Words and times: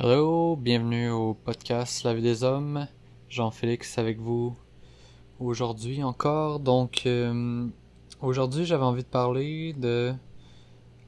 Hello, 0.00 0.54
bienvenue 0.54 1.10
au 1.10 1.34
podcast 1.34 2.04
La 2.04 2.14
vie 2.14 2.22
des 2.22 2.44
hommes. 2.44 2.86
Jean-Félix 3.28 3.98
avec 3.98 4.20
vous 4.20 4.56
aujourd'hui 5.40 6.04
encore. 6.04 6.60
Donc 6.60 7.02
euh, 7.06 7.66
aujourd'hui 8.20 8.64
j'avais 8.64 8.84
envie 8.84 9.02
de 9.02 9.08
parler 9.08 9.72
de 9.72 10.14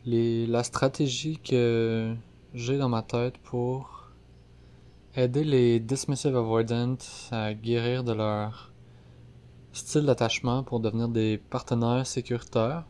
les, 0.05 0.45
la 0.49 0.65
stratégie 0.65 1.39
que 1.39 2.17
j'ai 2.53 2.79
dans 2.79 2.89
ma 2.89 3.03
tête 3.03 3.39
pour 3.39 4.11
aider 5.15 5.45
les 5.45 5.79
dismissive 5.79 6.37
avoidants 6.37 6.99
à 7.31 7.55
guérir 7.55 8.03
de 8.03 8.13
leur 8.13 8.73
style 9.73 10.03
d'attachement 10.05 10.65
pour 10.65 10.81
devenir 10.81 11.09
des 11.09 11.39
partenaires 11.39 12.09
sécuritaires. 12.09 12.90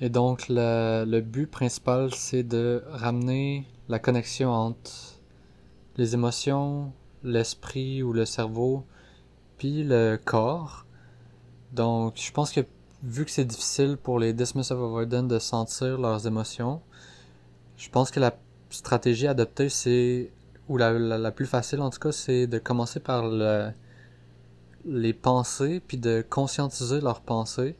Et 0.00 0.10
donc 0.10 0.46
le 0.48 1.20
but 1.20 1.46
principal 1.46 2.12
c'est 2.14 2.42
de 2.42 2.82
ramener 2.88 3.66
la 3.88 3.98
connexion 3.98 4.50
entre 4.50 5.16
les 5.96 6.14
émotions, 6.14 6.92
l'esprit 7.22 8.02
ou 8.02 8.12
le 8.12 8.24
cerveau, 8.24 8.84
puis 9.58 9.82
le 9.82 10.18
corps. 10.22 10.86
Donc, 11.72 12.14
je 12.16 12.32
pense 12.32 12.52
que 12.52 12.60
vu 13.02 13.24
que 13.24 13.30
c'est 13.30 13.44
difficile 13.44 13.96
pour 13.96 14.18
les 14.18 14.32
dismissive 14.32 14.76
avoidants 14.76 15.22
de 15.22 15.38
sentir 15.38 15.98
leurs 15.98 16.26
émotions, 16.26 16.80
je 17.76 17.88
pense 17.90 18.10
que 18.10 18.20
la 18.20 18.36
stratégie 18.70 19.26
adoptée, 19.26 19.68
c'est, 19.68 20.32
ou 20.68 20.76
la, 20.76 20.92
la, 20.92 21.30
plus 21.30 21.46
facile 21.46 21.80
en 21.80 21.90
tout 21.90 21.98
cas, 21.98 22.12
c'est 22.12 22.46
de 22.46 22.58
commencer 22.58 23.00
par 23.00 23.28
le, 23.28 23.70
les 24.84 25.12
pensées, 25.12 25.80
puis 25.86 25.98
de 25.98 26.24
conscientiser 26.28 27.00
leurs 27.00 27.20
pensées. 27.20 27.76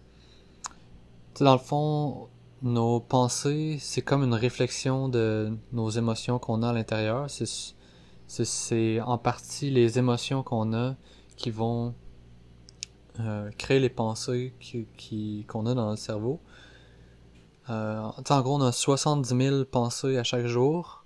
Dans 1.41 1.53
le 1.53 1.59
fond, 1.59 2.29
nos 2.63 3.01
pensées, 3.01 3.79
c'est 3.81 4.03
comme 4.03 4.23
une 4.23 4.35
réflexion 4.35 5.09
de 5.09 5.57
nos 5.73 5.91
émotions 5.91 6.39
qu'on 6.39 6.63
a 6.63 6.71
à 6.71 6.73
l'intérieur. 6.73 7.27
C'est 7.29 9.01
en 9.01 9.19
partie 9.19 9.71
les 9.71 9.99
émotions 9.99 10.43
qu'on 10.43 10.73
a 10.73 10.97
qui 11.37 11.51
vont 11.51 11.95
euh, 13.21 13.51
créer 13.59 13.79
les 13.79 13.89
pensées 13.89 14.55
qu'on 15.47 15.67
a 15.67 15.75
dans 15.75 15.91
le 15.91 15.97
cerveau. 15.97 16.41
Euh, 17.69 18.01
en 18.29 18.41
gros, 18.43 18.57
on 18.57 18.63
a 18.63 18.73
70 18.73 19.29
000 19.29 19.65
pensées 19.65 20.19
à 20.19 20.25
chaque 20.25 20.47
jour. 20.47 21.05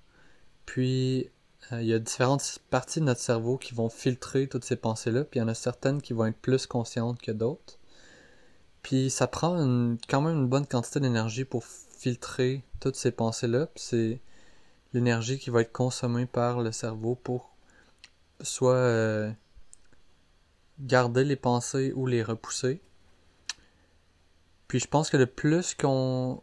Puis, 0.66 1.30
euh, 1.72 1.82
il 1.82 1.88
y 1.88 1.94
a 1.94 1.98
différentes 1.98 2.58
parties 2.70 3.00
de 3.00 3.06
notre 3.06 3.20
cerveau 3.20 3.58
qui 3.58 3.74
vont 3.74 3.88
filtrer 3.88 4.48
toutes 4.48 4.64
ces 4.64 4.76
pensées-là. 4.76 5.24
Puis, 5.24 5.38
il 5.38 5.42
y 5.42 5.44
en 5.44 5.48
a 5.48 5.54
certaines 5.54 6.02
qui 6.02 6.12
vont 6.12 6.26
être 6.26 6.38
plus 6.38 6.66
conscientes 6.66 7.20
que 7.20 7.32
d'autres. 7.32 7.79
Puis 8.82 9.10
ça 9.10 9.26
prend 9.26 9.56
quand 10.08 10.20
même 10.22 10.36
une 10.36 10.48
bonne 10.48 10.66
quantité 10.66 11.00
d'énergie 11.00 11.44
pour 11.44 11.64
filtrer 11.64 12.64
toutes 12.80 12.96
ces 12.96 13.10
pensées-là. 13.10 13.68
C'est 13.76 14.20
l'énergie 14.92 15.38
qui 15.38 15.50
va 15.50 15.60
être 15.60 15.72
consommée 15.72 16.26
par 16.26 16.60
le 16.60 16.72
cerveau 16.72 17.14
pour 17.14 17.54
soit 18.40 18.74
euh, 18.74 19.30
garder 20.80 21.24
les 21.24 21.36
pensées 21.36 21.92
ou 21.94 22.06
les 22.06 22.22
repousser. 22.22 22.80
Puis 24.66 24.80
je 24.80 24.86
pense 24.86 25.10
que 25.10 25.16
le 25.16 25.26
plus 25.26 25.74
qu'on 25.74 26.42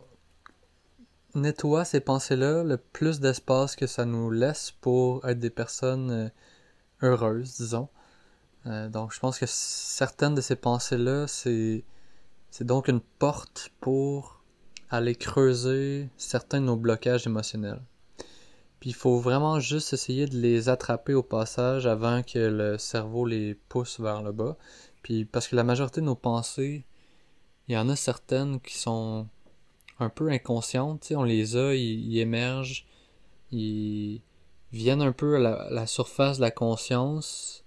nettoie 1.34 1.86
ces 1.86 2.02
pensées-là, 2.02 2.64
le 2.64 2.78
plus 2.78 3.20
d'espace 3.20 3.76
que 3.76 3.88
ça 3.88 4.06
nous 4.06 4.30
laisse 4.32 4.72
pour 4.72 5.28
être 5.28 5.40
des 5.40 5.50
personnes 5.50 6.12
euh, 6.12 6.30
heureuses, 7.02 7.56
disons. 7.56 7.90
Euh, 8.66 8.90
donc 8.90 9.14
je 9.14 9.20
pense 9.20 9.40
que 9.40 9.46
certaines 9.48 10.36
de 10.36 10.42
ces 10.42 10.56
pensées-là, 10.56 11.28
c'est 11.28 11.84
c'est 12.50 12.66
donc 12.66 12.88
une 12.88 13.02
porte 13.02 13.72
pour 13.80 14.42
aller 14.90 15.16
creuser 15.16 16.10
certains 16.18 16.62
de 16.62 16.66
nos 16.66 16.78
blocages 16.78 17.28
émotionnels. 17.28 17.82
Puis 18.80 18.92
il 18.92 18.96
faut 18.96 19.20
vraiment 19.20 19.60
juste 19.60 19.94
essayer 19.94 20.28
de 20.28 20.38
les 20.38 20.70
attraper 20.70 21.14
au 21.14 21.24
passage 21.24 21.88
avant 21.88 22.22
que 22.22 22.40
le 22.40 22.78
cerveau 22.78 23.26
les 23.26 23.56
pousse 23.56 24.00
vers 24.00 24.22
le 24.22 24.32
bas. 24.32 24.56
Puis 25.02 25.26
parce 25.26 25.48
que 25.48 25.56
la 25.56 25.64
majorité 25.64 26.02
de 26.02 26.06
nos 26.06 26.16
pensées, 26.16 26.86
il 27.68 27.74
y 27.74 27.78
en 27.78 27.90
a 27.90 27.96
certaines 27.96 28.60
qui 28.62 28.78
sont 28.78 29.28
un 30.00 30.10
peu 30.10 30.30
inconscientes, 30.30 31.12
on 31.16 31.24
les 31.24 31.58
a, 31.58 31.74
ils, 31.74 32.20
émergent, 32.20 32.86
ils 33.52 34.22
viennent 34.72 35.02
un 35.02 35.12
peu 35.12 35.36
à 35.36 35.70
la 35.72 35.88
surface 35.88 36.38
de 36.38 36.42
la 36.42 36.52
conscience, 36.52 37.66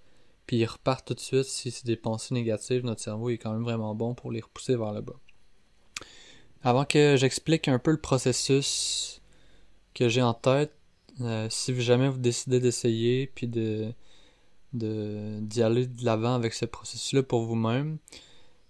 puis 0.51 0.57
ils 0.57 0.67
repartent 0.67 1.07
tout 1.07 1.15
de 1.15 1.21
suite. 1.21 1.45
Si 1.45 1.71
c'est 1.71 1.87
des 1.87 1.95
pensées 1.95 2.35
négatives, 2.35 2.85
notre 2.85 3.01
cerveau 3.01 3.31
est 3.31 3.39
quand 3.39 3.53
même 3.53 3.63
vraiment 3.63 3.95
bon 3.95 4.15
pour 4.15 4.33
les 4.33 4.41
repousser 4.41 4.75
vers 4.75 4.93
le 4.93 5.01
bas. 5.01 5.15
Avant 6.65 6.85
que 6.85 7.15
j'explique 7.17 7.69
un 7.69 7.79
peu 7.79 7.93
le 7.93 8.01
processus 8.01 9.23
que 9.95 10.09
j'ai 10.09 10.23
en 10.23 10.35
tête, 10.35 10.73
euh, 11.21 11.47
si 11.51 11.81
jamais 11.81 12.09
vous 12.09 12.19
décidez 12.19 12.59
d'essayer 12.59 13.29
puis 13.29 13.47
de 13.47 13.95
d'y 14.73 15.63
aller 15.63 15.87
de 15.87 16.05
l'avant 16.05 16.35
avec 16.35 16.53
ce 16.55 16.65
processus-là 16.65 17.23
pour 17.23 17.43
vous-même, 17.43 17.99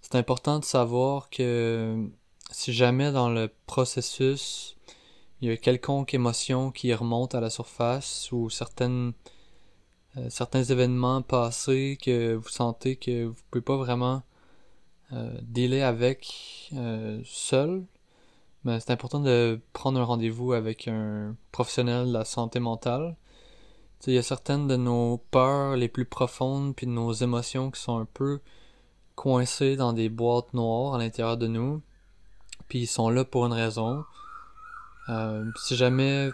c'est 0.01 0.13
important 0.13 0.59
de 0.59 0.65
savoir 0.65 1.31
que 1.31 2.07
si 2.51 2.73
jamais 2.73 3.11
dans 3.11 3.31
le 3.31 3.49
processus 3.65 4.75
il 5.41 5.49
y 5.49 5.51
a 5.51 5.57
quelconque 5.57 6.13
émotion 6.13 6.69
qui 6.69 6.93
remonte 6.93 7.33
à 7.33 7.41
la 7.41 7.49
surface 7.49 8.31
ou 8.31 8.51
certaines 8.51 9.13
euh, 10.17 10.29
certains 10.29 10.63
événements 10.63 11.21
passés 11.21 11.97
que 12.01 12.35
vous 12.35 12.49
sentez 12.49 12.97
que 12.97 13.25
vous 13.25 13.35
pouvez 13.49 13.61
pas 13.61 13.77
vraiment 13.77 14.23
euh, 15.13 15.37
dealer 15.41 15.81
avec 15.81 16.69
euh, 16.73 17.21
seul, 17.25 17.83
mais 18.63 18.79
c'est 18.79 18.91
important 18.91 19.19
de 19.19 19.59
prendre 19.73 19.99
un 19.99 20.03
rendez-vous 20.03 20.53
avec 20.53 20.87
un 20.87 21.35
professionnel 21.51 22.07
de 22.07 22.13
la 22.13 22.25
santé 22.25 22.59
mentale. 22.59 23.15
Il 24.07 24.13
y 24.13 24.17
a 24.17 24.23
certaines 24.23 24.67
de 24.67 24.75
nos 24.77 25.17
peurs 25.29 25.75
les 25.75 25.87
plus 25.87 26.05
profondes 26.05 26.75
puis 26.75 26.87
de 26.87 26.91
nos 26.91 27.13
émotions 27.13 27.71
qui 27.71 27.79
sont 27.79 27.99
un 27.99 28.05
peu 28.05 28.39
coincées 29.15 29.75
dans 29.75 29.93
des 29.93 30.09
boîtes 30.09 30.53
noires 30.53 30.95
à 30.95 30.97
l'intérieur 30.97 31.37
de 31.37 31.47
nous, 31.47 31.81
puis 32.67 32.79
ils 32.79 32.87
sont 32.87 33.09
là 33.09 33.23
pour 33.25 33.45
une 33.45 33.53
raison. 33.53 34.03
Euh, 35.09 35.45
si 35.57 35.75
jamais 35.75 36.29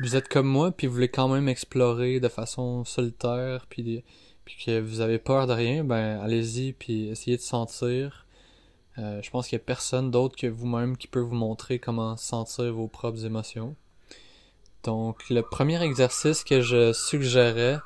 vous 0.00 0.16
êtes 0.16 0.28
comme 0.28 0.46
moi, 0.46 0.72
puis 0.72 0.86
vous 0.86 0.94
voulez 0.94 1.08
quand 1.08 1.28
même 1.28 1.48
explorer 1.48 2.20
de 2.20 2.28
façon 2.28 2.84
solitaire, 2.84 3.66
puis, 3.68 4.04
puis 4.44 4.56
que 4.64 4.80
vous 4.80 5.00
avez 5.00 5.18
peur 5.18 5.46
de 5.46 5.52
rien, 5.52 5.84
ben 5.84 6.20
allez-y, 6.20 6.72
puis 6.72 7.08
essayez 7.08 7.36
de 7.36 7.42
sentir. 7.42 8.26
Euh, 8.98 9.20
je 9.22 9.30
pense 9.30 9.48
qu'il 9.48 9.56
n'y 9.56 9.62
a 9.62 9.66
personne 9.66 10.10
d'autre 10.10 10.36
que 10.36 10.46
vous-même 10.46 10.96
qui 10.96 11.08
peut 11.08 11.20
vous 11.20 11.34
montrer 11.34 11.78
comment 11.78 12.16
sentir 12.16 12.72
vos 12.72 12.88
propres 12.88 13.24
émotions. 13.24 13.74
Donc, 14.84 15.28
le 15.30 15.42
premier 15.42 15.82
exercice 15.82 16.44
que 16.44 16.60
je 16.60 16.92
suggérais 16.92 17.78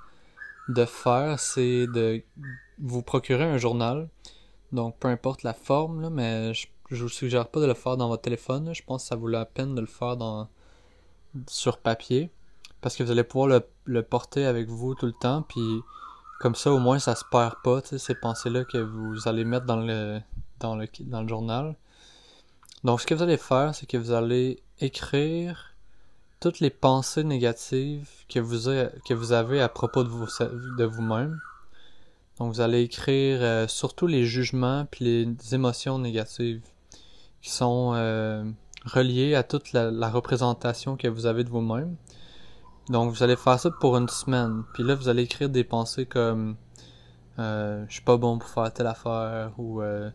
de 0.69 0.85
faire, 0.85 1.39
c'est 1.39 1.87
de 1.87 2.23
vous 2.79 3.03
procurer 3.03 3.45
un 3.45 3.59
journal. 3.59 4.09
Donc, 4.73 4.99
peu 4.99 5.09
importe 5.09 5.43
la 5.45 5.55
forme, 5.55 6.03
là, 6.03 6.11
mais 6.11 6.53
je, 6.55 6.67
je 6.91 7.03
vous 7.03 7.09
suggère 7.09 7.49
pas 7.49 7.61
de 7.61 7.67
le 7.67 7.75
faire 7.75 7.97
dans 7.97 8.09
votre 8.09 8.23
téléphone. 8.23 8.75
Je 8.75 8.83
pense 8.83 9.05
que 9.05 9.09
ça 9.09 9.17
vaut 9.17 9.29
la 9.29 9.45
peine 9.47 9.75
de 9.75 9.81
le 9.81 9.87
faire 9.87 10.17
dans 10.17 10.49
sur 11.47 11.79
papier 11.79 12.31
parce 12.81 12.97
que 12.97 13.03
vous 13.03 13.11
allez 13.11 13.25
pouvoir 13.25 13.61
le, 13.85 14.03
porter 14.03 14.47
avec 14.47 14.69
vous 14.69 14.95
tout 14.95 15.07
le 15.07 15.13
temps 15.13 15.43
puis 15.43 15.81
comme 16.41 16.55
ça 16.55 16.73
au 16.73 16.79
moins 16.79 16.99
ça 16.99 17.15
se 17.15 17.25
perd 17.31 17.55
pas 17.65 17.81
ces 17.85 18.15
pensées 18.15 18.51
là 18.51 18.65
que 18.65 18.79
vous 18.79 19.29
allez 19.29 19.45
mettre 19.45 19.67
dans 19.67 19.81
le 19.81 20.21
dans 20.61 20.77
le 20.77 20.87
dans 21.01 21.23
le 21.23 21.29
journal. 21.29 21.77
Donc 22.85 23.01
ce 23.01 23.07
que 23.07 23.15
vous 23.15 23.23
allez 23.23 23.37
faire 23.37 23.75
c'est 23.75 23.87
que 23.87 23.97
vous 23.97 24.13
allez 24.13 24.63
écrire 24.81 25.75
toutes 26.41 26.61
les 26.61 26.71
pensées 26.71 27.25
négatives 27.25 28.09
que 28.29 28.39
vous 28.39 28.69
avez, 28.69 28.91
que 29.05 29.15
vous 29.15 29.33
avez 29.33 29.61
à 29.61 29.69
propos 29.69 30.05
de 30.05 30.09
vous 30.09 30.27
de 30.79 30.85
vous-même. 30.85 31.41
Donc 32.39 32.55
vous 32.55 32.61
allez 32.61 32.83
écrire 32.83 33.39
euh, 33.43 33.67
surtout 33.67 34.07
les 34.07 34.25
jugements 34.25 34.87
puis 34.89 35.05
les 35.05 35.55
émotions 35.55 35.99
négatives 35.99 36.63
qui 37.43 37.51
sont 37.51 37.93
euh, 37.95 38.45
relié 38.89 39.35
à 39.35 39.43
toute 39.43 39.73
la, 39.73 40.11
représentation 40.11 40.97
que 40.97 41.09
vous 41.09 41.27
avez 41.27 41.45
de 41.45 41.51
vous-même. 41.51 41.97
Donc 42.89 43.13
vous 43.13 43.23
allez 43.23 43.37
faire 43.37 43.61
ça 43.61 43.71
pour 43.71 43.97
une 43.97 44.09
semaine. 44.09 44.65
Puis 44.75 44.83
là, 44.83 44.95
vous 44.95 45.09
allez 45.09 45.23
écrire 45.23 45.51
des 45.51 45.65
pensées 45.65 46.07
comme 46.07 46.57
euh, 47.39 47.85
je 47.89 47.95
suis 47.95 48.03
pas 48.03 48.17
bon 48.17 48.39
pour 48.39 48.49
faire 48.49 48.73
telle 48.73 48.87
affaire 48.87 49.53
ou 49.59 49.83
euh, 49.83 50.11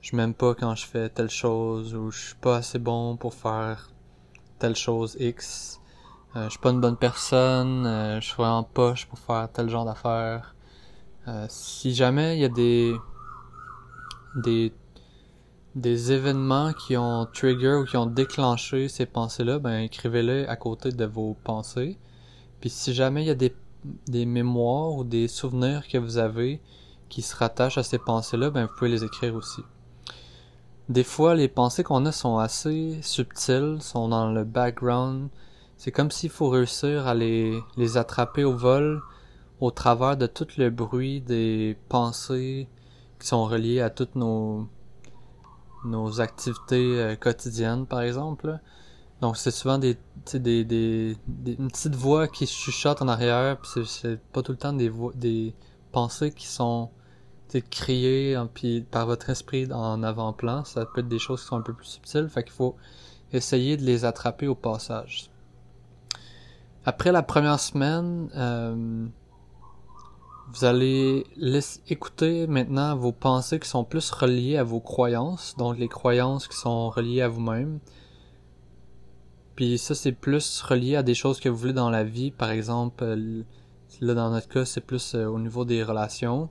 je 0.00 0.16
m'aime 0.16 0.34
pas 0.34 0.54
quand 0.54 0.74
je 0.74 0.86
fais 0.86 1.08
telle 1.08 1.30
chose 1.30 1.94
ou 1.94 2.10
je 2.10 2.26
suis 2.26 2.34
pas 2.36 2.56
assez 2.56 2.78
bon 2.78 3.16
pour 3.16 3.34
faire 3.34 3.90
telle 4.58 4.76
chose 4.76 5.16
X. 5.18 5.80
Euh, 6.36 6.44
je 6.44 6.50
suis 6.50 6.58
pas 6.58 6.70
une 6.70 6.80
bonne 6.80 6.96
personne, 6.96 7.86
euh, 7.86 8.20
je 8.20 8.26
suis 8.26 8.34
vraiment 8.36 8.64
poche 8.64 9.06
pour 9.06 9.18
faire 9.18 9.48
tel 9.52 9.70
genre 9.70 9.84
d'affaires. 9.84 10.56
Euh, 11.28 11.46
si 11.48 11.94
jamais 11.94 12.36
il 12.36 12.40
y 12.40 12.44
a 12.44 12.48
des 12.48 12.94
des 14.34 14.72
des 15.74 16.12
événements 16.12 16.72
qui 16.72 16.96
ont 16.96 17.26
trigger 17.32 17.74
ou 17.74 17.84
qui 17.84 17.96
ont 17.96 18.06
déclenché 18.06 18.88
ces 18.88 19.06
pensées-là, 19.06 19.58
ben 19.58 19.80
écrivez-les 19.80 20.46
à 20.46 20.56
côté 20.56 20.90
de 20.90 21.04
vos 21.04 21.36
pensées. 21.44 21.98
Puis 22.60 22.70
si 22.70 22.94
jamais 22.94 23.22
il 23.22 23.26
y 23.26 23.30
a 23.30 23.34
des, 23.34 23.54
des 24.06 24.24
mémoires 24.24 24.92
ou 24.92 25.04
des 25.04 25.26
souvenirs 25.28 25.88
que 25.88 25.98
vous 25.98 26.18
avez 26.18 26.60
qui 27.08 27.22
se 27.22 27.34
rattachent 27.34 27.78
à 27.78 27.82
ces 27.82 27.98
pensées-là, 27.98 28.50
ben 28.50 28.66
vous 28.66 28.72
pouvez 28.76 28.90
les 28.90 29.04
écrire 29.04 29.34
aussi. 29.34 29.62
Des 30.88 31.04
fois, 31.04 31.34
les 31.34 31.48
pensées 31.48 31.82
qu'on 31.82 32.04
a 32.06 32.12
sont 32.12 32.38
assez 32.38 32.98
subtiles, 33.02 33.78
sont 33.80 34.08
dans 34.08 34.30
le 34.30 34.44
background, 34.44 35.28
c'est 35.76 35.90
comme 35.90 36.10
s'il 36.10 36.30
faut 36.30 36.50
réussir 36.50 37.06
à 37.06 37.14
les, 37.14 37.58
les 37.76 37.96
attraper 37.96 38.44
au 38.44 38.54
vol 38.54 39.02
au 39.60 39.70
travers 39.70 40.16
de 40.16 40.26
tout 40.26 40.46
le 40.56 40.70
bruit 40.70 41.20
des 41.20 41.76
pensées 41.88 42.68
qui 43.18 43.26
sont 43.26 43.44
reliées 43.44 43.80
à 43.80 43.90
toutes 43.90 44.14
nos 44.14 44.68
nos 45.84 46.20
activités 46.20 46.98
euh, 46.98 47.16
quotidiennes 47.16 47.86
par 47.86 48.02
exemple. 48.02 48.58
Donc 49.20 49.36
c'est 49.36 49.50
souvent 49.50 49.78
des, 49.78 49.96
des, 50.32 50.64
des, 50.64 51.16
des, 51.26 51.52
une 51.54 51.68
petite 51.68 51.94
voix 51.94 52.28
qui 52.28 52.46
chuchote 52.46 53.00
en 53.00 53.08
arrière, 53.08 53.58
puis 53.58 53.86
c'est 53.86 54.20
pas 54.20 54.42
tout 54.42 54.52
le 54.52 54.58
temps 54.58 54.72
des 54.72 54.88
voix, 54.88 55.12
des 55.14 55.54
pensées 55.92 56.32
qui 56.32 56.46
sont 56.46 56.90
criées 57.70 58.34
hein, 58.34 58.48
puis 58.52 58.82
par 58.82 59.06
votre 59.06 59.30
esprit 59.30 59.72
en 59.72 60.02
avant-plan. 60.02 60.64
Ça 60.64 60.84
peut 60.86 61.00
être 61.00 61.08
des 61.08 61.18
choses 61.18 61.42
qui 61.42 61.46
sont 61.46 61.56
un 61.56 61.62
peu 61.62 61.72
plus 61.72 61.86
subtiles, 61.86 62.28
fait 62.28 62.42
qu'il 62.42 62.52
faut 62.52 62.76
essayer 63.32 63.76
de 63.76 63.82
les 63.82 64.04
attraper 64.04 64.46
au 64.46 64.54
passage. 64.54 65.30
Après 66.84 67.12
la 67.12 67.22
première 67.22 67.60
semaine, 67.60 68.28
euh, 68.34 69.06
vous 70.54 70.64
allez 70.64 71.26
écouter 71.88 72.46
maintenant 72.46 72.94
vos 72.94 73.10
pensées 73.10 73.58
qui 73.58 73.68
sont 73.68 73.82
plus 73.82 74.08
reliées 74.12 74.56
à 74.56 74.62
vos 74.62 74.78
croyances, 74.78 75.56
donc 75.58 75.78
les 75.78 75.88
croyances 75.88 76.46
qui 76.46 76.56
sont 76.56 76.90
reliées 76.90 77.22
à 77.22 77.28
vous-même. 77.28 77.80
Puis 79.56 79.78
ça, 79.78 79.96
c'est 79.96 80.12
plus 80.12 80.62
relié 80.62 80.94
à 80.94 81.02
des 81.02 81.14
choses 81.14 81.40
que 81.40 81.48
vous 81.48 81.56
voulez 81.56 81.72
dans 81.72 81.90
la 81.90 82.04
vie. 82.04 82.30
Par 82.30 82.50
exemple, 82.50 83.02
euh, 83.02 83.42
là, 84.00 84.14
dans 84.14 84.30
notre 84.30 84.48
cas, 84.48 84.64
c'est 84.64 84.80
plus 84.80 85.16
euh, 85.16 85.26
au 85.26 85.40
niveau 85.40 85.64
des 85.64 85.82
relations. 85.82 86.48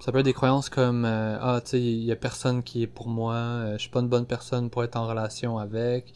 Ça 0.00 0.12
peut 0.12 0.18
être 0.18 0.26
des 0.26 0.34
croyances 0.34 0.68
comme 0.68 1.06
euh, 1.06 1.38
Ah, 1.40 1.62
tu 1.64 1.70
sais, 1.70 1.80
il 1.80 2.04
y 2.04 2.12
a 2.12 2.16
personne 2.16 2.62
qui 2.62 2.82
est 2.82 2.86
pour 2.86 3.08
moi, 3.08 3.72
je 3.72 3.78
suis 3.78 3.90
pas 3.90 4.00
une 4.00 4.08
bonne 4.08 4.26
personne 4.26 4.68
pour 4.68 4.84
être 4.84 4.96
en 4.96 5.06
relation 5.06 5.58
avec. 5.58 6.12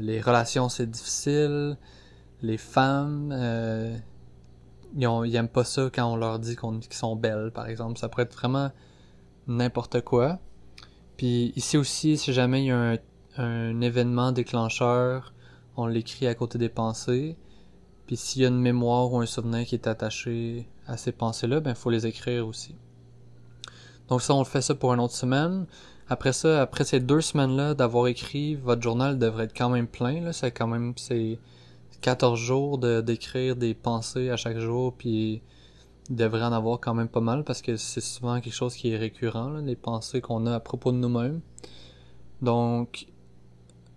les 0.00 0.20
relations, 0.20 0.68
c'est 0.68 0.90
difficile. 0.90 1.76
Les 2.42 2.58
femmes, 2.58 3.32
ils, 4.96 5.06
ont, 5.06 5.24
aiment 5.24 5.48
pas 5.48 5.64
ça 5.64 5.90
quand 5.92 6.12
on 6.12 6.16
leur 6.16 6.38
dit 6.38 6.56
qu'ils 6.56 6.92
sont 6.92 7.16
belles, 7.16 7.50
par 7.52 7.68
exemple. 7.68 7.98
Ça 7.98 8.08
pourrait 8.08 8.24
être 8.24 8.34
vraiment 8.34 8.70
n'importe 9.46 10.00
quoi. 10.02 10.38
Puis 11.16 11.52
ici 11.56 11.76
aussi, 11.76 12.16
si 12.16 12.32
jamais 12.32 12.62
il 12.62 12.66
y 12.66 12.70
a 12.70 12.78
un 12.78 12.96
un 13.36 13.80
événement 13.80 14.32
déclencheur, 14.32 15.32
on 15.76 15.86
l'écrit 15.86 16.26
à 16.26 16.34
côté 16.34 16.58
des 16.58 16.68
pensées. 16.68 17.36
Puis 18.06 18.16
s'il 18.16 18.42
y 18.42 18.44
a 18.44 18.48
une 18.48 18.60
mémoire 18.60 19.12
ou 19.12 19.20
un 19.20 19.26
souvenir 19.26 19.64
qui 19.64 19.74
est 19.74 19.86
attaché 19.86 20.68
à 20.86 20.96
ces 20.96 21.12
pensées-là, 21.12 21.60
ben 21.60 21.74
faut 21.74 21.90
les 21.90 22.06
écrire 22.06 22.46
aussi. 22.46 22.74
Donc 24.08 24.20
ça, 24.20 24.34
on 24.34 24.44
fait 24.44 24.60
ça 24.60 24.74
pour 24.74 24.92
une 24.92 25.00
autre 25.00 25.14
semaine. 25.14 25.66
Après 26.08 26.32
ça, 26.32 26.60
après 26.60 26.84
ces 26.84 27.00
deux 27.00 27.20
semaines-là 27.20 27.74
d'avoir 27.74 28.08
écrit, 28.08 28.56
votre 28.56 28.82
journal 28.82 29.18
devrait 29.18 29.44
être 29.44 29.56
quand 29.56 29.70
même 29.70 29.86
plein. 29.86 30.20
Là, 30.20 30.32
c'est 30.32 30.50
quand 30.50 30.66
même 30.66 30.92
c'est 30.96 31.38
14 32.02 32.38
jours 32.38 32.78
de 32.78 33.00
d'écrire 33.00 33.56
des 33.56 33.74
pensées 33.74 34.30
à 34.30 34.36
chaque 34.36 34.58
jour, 34.58 34.94
puis 34.94 35.42
il 36.10 36.16
devrait 36.16 36.42
en 36.42 36.52
avoir 36.52 36.80
quand 36.80 36.94
même 36.94 37.08
pas 37.08 37.20
mal 37.20 37.44
parce 37.44 37.62
que 37.62 37.76
c'est 37.76 38.00
souvent 38.00 38.40
quelque 38.40 38.54
chose 38.54 38.74
qui 38.74 38.92
est 38.92 38.98
récurrent, 38.98 39.50
les 39.64 39.76
pensées 39.76 40.20
qu'on 40.20 40.46
a 40.46 40.54
à 40.54 40.60
propos 40.60 40.92
de 40.92 40.98
nous-mêmes. 40.98 41.40
Donc, 42.42 43.06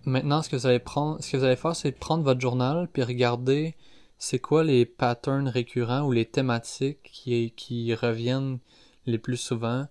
Maintenant, 0.06 0.44
ce 0.44 0.50
que 0.50 0.56
vous 0.56 0.68
allez 0.68 0.78
prendre, 0.78 1.22
ce 1.24 1.32
que 1.32 1.38
vous 1.38 1.44
allez 1.46 1.56
faire, 1.56 1.76
c'est 1.76 1.92
prendre 1.92 2.24
votre 2.24 2.40
journal 2.40 2.88
puis 2.94 3.02
regarder 3.02 3.76
c'est 4.20 4.38
quoi 4.38 4.64
les 4.64 4.86
patterns 4.86 5.48
récurrents 5.48 6.04
ou 6.04 6.12
les 6.12 6.26
thématiques 6.26 7.00
qui, 7.12 7.52
qui 7.58 7.94
reviennent 7.96 8.60
les 9.08 9.18
plus 9.18 9.38
souvent 9.38 9.88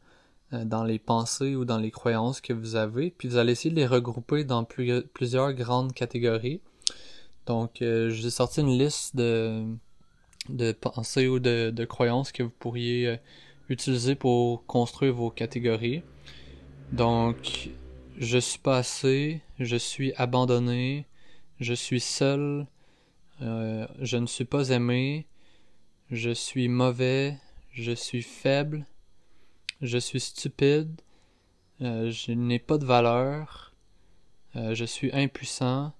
euh, 0.52 0.64
dans 0.64 0.84
les 0.84 1.00
pensées 1.00 1.56
ou 1.56 1.64
dans 1.64 1.78
les 1.78 1.90
croyances 1.90 2.40
que 2.40 2.52
vous 2.52 2.76
avez, 2.76 3.10
puis 3.10 3.26
vous 3.26 3.36
allez 3.38 3.52
essayer 3.52 3.70
de 3.70 3.76
les 3.80 3.88
regrouper 3.88 4.44
dans 4.44 4.64
plusieurs 4.64 5.52
grandes 5.52 5.92
catégories. 5.92 6.60
Donc, 7.46 7.82
euh, 7.82 8.10
j'ai 8.10 8.30
sorti 8.30 8.60
une 8.60 8.78
liste 8.78 9.16
de, 9.16 9.66
de 10.48 10.72
pensées 10.72 11.28
ou 11.28 11.38
de, 11.38 11.70
de 11.70 11.84
croyances 11.84 12.32
que 12.32 12.42
vous 12.42 12.50
pourriez 12.58 13.08
euh, 13.08 13.16
utiliser 13.68 14.14
pour 14.14 14.64
construire 14.66 15.14
vos 15.14 15.30
catégories. 15.30 16.02
Donc, 16.92 17.70
je 18.18 18.38
suis 18.38 18.58
pas 18.58 18.78
assez, 18.78 19.42
je 19.58 19.76
suis 19.76 20.12
abandonné, 20.16 21.06
je 21.60 21.74
suis 21.74 22.00
seul, 22.00 22.66
euh, 23.42 23.86
je 24.00 24.16
ne 24.16 24.26
suis 24.26 24.44
pas 24.44 24.70
aimé, 24.70 25.26
je 26.10 26.30
suis 26.30 26.68
mauvais, 26.68 27.36
je 27.72 27.92
suis 27.92 28.22
faible, 28.22 28.86
je 29.80 29.98
suis 29.98 30.20
stupide, 30.20 31.00
euh, 31.80 32.10
je 32.10 32.32
n'ai 32.32 32.58
pas 32.58 32.78
de 32.78 32.84
valeur, 32.84 33.74
euh, 34.56 34.74
je 34.74 34.84
suis 34.84 35.10
impuissant, 35.12 35.92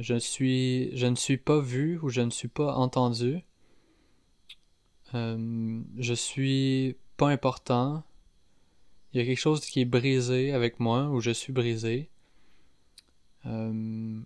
je 0.00 0.16
suis, 0.18 0.96
je 0.96 1.06
ne 1.06 1.16
suis 1.16 1.36
pas 1.36 1.60
vu 1.60 1.98
ou 2.02 2.08
je 2.08 2.20
ne 2.20 2.30
suis 2.30 2.48
pas 2.48 2.74
entendu, 2.74 3.42
je 5.12 6.14
suis 6.14 6.96
pas 7.16 7.28
important, 7.28 8.02
il 9.14 9.18
y 9.18 9.20
a 9.22 9.26
quelque 9.26 9.38
chose 9.38 9.60
qui 9.60 9.80
est 9.80 9.84
brisé 9.84 10.52
avec 10.52 10.80
moi, 10.80 11.08
ou 11.08 11.20
je 11.20 11.30
suis 11.30 11.52
brisé. 11.52 12.10
Euh, 13.46 14.20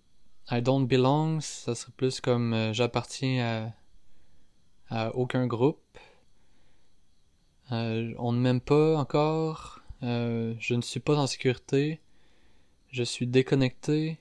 I 0.49 0.61
don't 0.63 0.87
belong, 0.87 1.41
ça 1.41 1.75
serait 1.75 1.91
plus 1.95 2.19
comme 2.21 2.53
euh, 2.53 2.73
j'appartiens 2.73 3.73
à, 4.89 5.05
à 5.05 5.15
aucun 5.15 5.45
groupe. 5.45 5.99
Euh, 7.71 8.15
on 8.17 8.31
ne 8.31 8.39
m'aime 8.39 8.61
pas 8.61 8.97
encore. 8.97 9.81
je 10.01 10.73
ne 10.73 10.81
suis 10.81 10.99
pas 10.99 11.15
en 11.17 11.27
sécurité. 11.27 11.99
Je 12.89 13.03
suis 13.03 13.27
déconnecté. 13.27 14.17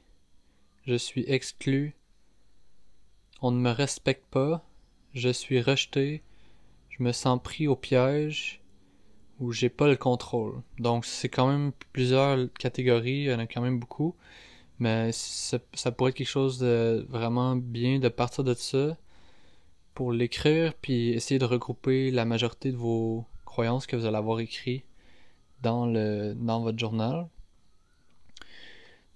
Je 0.88 0.94
suis 0.94 1.26
exclu. 1.28 1.94
On 3.42 3.50
ne 3.50 3.60
me 3.60 3.70
respecte 3.70 4.24
pas. 4.30 4.64
Je 5.12 5.28
suis 5.28 5.60
rejeté. 5.60 6.22
Je 6.88 7.02
me 7.02 7.12
sens 7.12 7.38
pris 7.42 7.68
au 7.68 7.76
piège 7.76 8.62
où 9.38 9.52
j'ai 9.52 9.68
pas 9.68 9.86
le 9.86 9.96
contrôle. 9.96 10.62
Donc 10.78 11.04
c'est 11.04 11.28
quand 11.28 11.46
même 11.46 11.72
plusieurs 11.92 12.50
catégories, 12.54 13.24
il 13.24 13.24
y 13.24 13.34
en 13.34 13.38
a 13.38 13.46
quand 13.46 13.60
même 13.60 13.78
beaucoup. 13.78 14.14
Mais 14.78 15.10
ça, 15.12 15.58
pourrait 15.92 16.12
être 16.12 16.16
quelque 16.16 16.26
chose 16.26 16.58
de 16.58 17.04
vraiment 17.10 17.54
bien 17.54 17.98
de 17.98 18.08
partir 18.08 18.42
de 18.42 18.54
ça 18.54 18.96
pour 19.92 20.10
l'écrire 20.10 20.72
puis 20.72 21.10
essayer 21.10 21.38
de 21.38 21.44
regrouper 21.44 22.10
la 22.10 22.24
majorité 22.24 22.72
de 22.72 22.78
vos 22.78 23.26
croyances 23.44 23.86
que 23.86 23.94
vous 23.94 24.06
allez 24.06 24.16
avoir 24.16 24.40
écrit 24.40 24.84
dans 25.60 25.84
le 25.84 26.32
dans 26.34 26.62
votre 26.62 26.78
journal. 26.78 27.28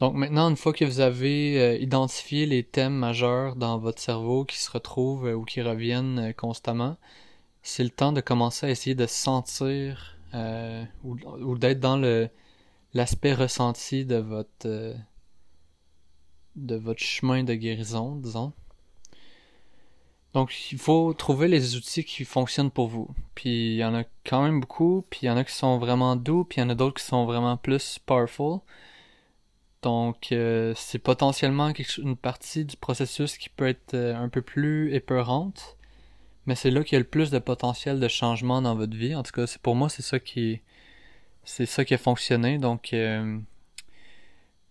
Donc 0.02 0.14
maintenant, 0.14 0.50
une 0.50 0.56
fois 0.56 0.72
que 0.72 0.84
vous 0.84 0.98
avez 0.98 1.62
euh, 1.62 1.76
identifié 1.76 2.44
les 2.44 2.64
thèmes 2.64 2.92
majeurs 2.92 3.54
dans 3.54 3.78
votre 3.78 4.02
cerveau 4.02 4.44
qui 4.44 4.58
se 4.58 4.68
retrouvent 4.68 5.28
euh, 5.28 5.34
ou 5.34 5.44
qui 5.44 5.62
reviennent 5.62 6.18
euh, 6.18 6.32
constamment, 6.32 6.96
c'est 7.62 7.84
le 7.84 7.90
temps 7.90 8.10
de 8.10 8.20
commencer 8.20 8.66
à 8.66 8.70
essayer 8.70 8.96
de 8.96 9.06
sentir 9.06 10.18
ou, 11.04 11.56
d'être 11.56 11.78
dans 11.78 11.98
l'aspect 12.94 13.32
ressenti 13.32 14.04
de 14.04 14.16
votre 14.16 14.96
de 16.56 16.74
votre 16.74 17.00
chemin 17.00 17.44
de 17.44 17.54
guérison, 17.54 18.16
disons. 18.16 18.52
Donc 20.34 20.72
il 20.72 20.78
faut 20.78 21.14
trouver 21.14 21.46
les 21.46 21.76
outils 21.76 22.04
qui 22.04 22.24
fonctionnent 22.24 22.72
pour 22.72 22.88
vous. 22.88 23.08
Puis 23.36 23.74
il 23.74 23.76
y 23.76 23.84
en 23.84 23.94
a 23.94 24.02
quand 24.26 24.42
même 24.42 24.58
beaucoup, 24.58 25.06
puis 25.10 25.20
il 25.22 25.26
y 25.26 25.30
en 25.30 25.36
a 25.36 25.44
qui 25.44 25.54
sont 25.54 25.78
vraiment 25.78 26.16
doux, 26.16 26.42
puis 26.42 26.58
il 26.58 26.64
y 26.64 26.66
en 26.66 26.70
a 26.70 26.74
d'autres 26.74 27.00
qui 27.00 27.06
sont 27.06 27.24
vraiment 27.24 27.56
plus 27.56 28.00
powerful. 28.04 28.62
Donc 29.82 30.32
euh, 30.32 30.72
c'est 30.76 30.98
potentiellement 30.98 31.72
une 31.98 32.16
partie 32.16 32.64
du 32.64 32.76
processus 32.76 33.36
qui 33.36 33.48
peut 33.48 33.68
être 33.68 33.94
un 33.94 34.28
peu 34.28 34.42
plus 34.42 34.94
épeurante 34.94 35.76
mais 36.46 36.54
c'est 36.54 36.70
là 36.70 36.82
qu'il 36.82 36.94
y 36.94 36.96
a 36.96 37.00
le 37.00 37.04
plus 37.04 37.30
de 37.30 37.38
potentiel 37.38 38.00
de 38.00 38.08
changement 38.08 38.62
dans 38.62 38.74
votre 38.74 38.96
vie. 38.96 39.14
En 39.14 39.22
tout 39.22 39.32
cas, 39.32 39.46
c'est 39.46 39.60
pour 39.60 39.76
moi, 39.76 39.88
c'est 39.88 40.02
ça 40.02 40.18
qui 40.18 40.60
c'est 41.44 41.66
ça 41.66 41.84
qui 41.84 41.94
a 41.94 41.98
fonctionné. 41.98 42.58
Donc, 42.58 42.92
euh, 42.92 43.38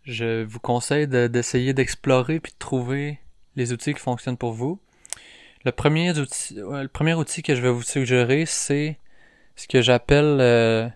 je 0.04 0.44
vous 0.44 0.60
conseille 0.60 1.08
d'essayer 1.08 1.74
d'explorer 1.74 2.40
puis 2.40 2.54
de 2.54 2.58
trouver 2.58 3.20
les 3.56 3.74
outils 3.74 3.94
qui 3.94 4.00
fonctionnent 4.00 4.38
pour 4.38 4.54
vous. 4.54 4.80
Le 5.66 5.72
premier 5.72 6.18
outil, 6.18 6.56
le 6.56 6.88
premier 6.88 7.14
outil 7.14 7.44
que 7.44 7.56
je 7.56 7.62
vais 7.62 7.72
vous 7.72 7.84
suggérer, 7.84 8.46
c'est 8.46 8.98
ce 9.56 9.68
que 9.68 9.82
j'appelle 9.82 10.38
euh, 10.42 10.90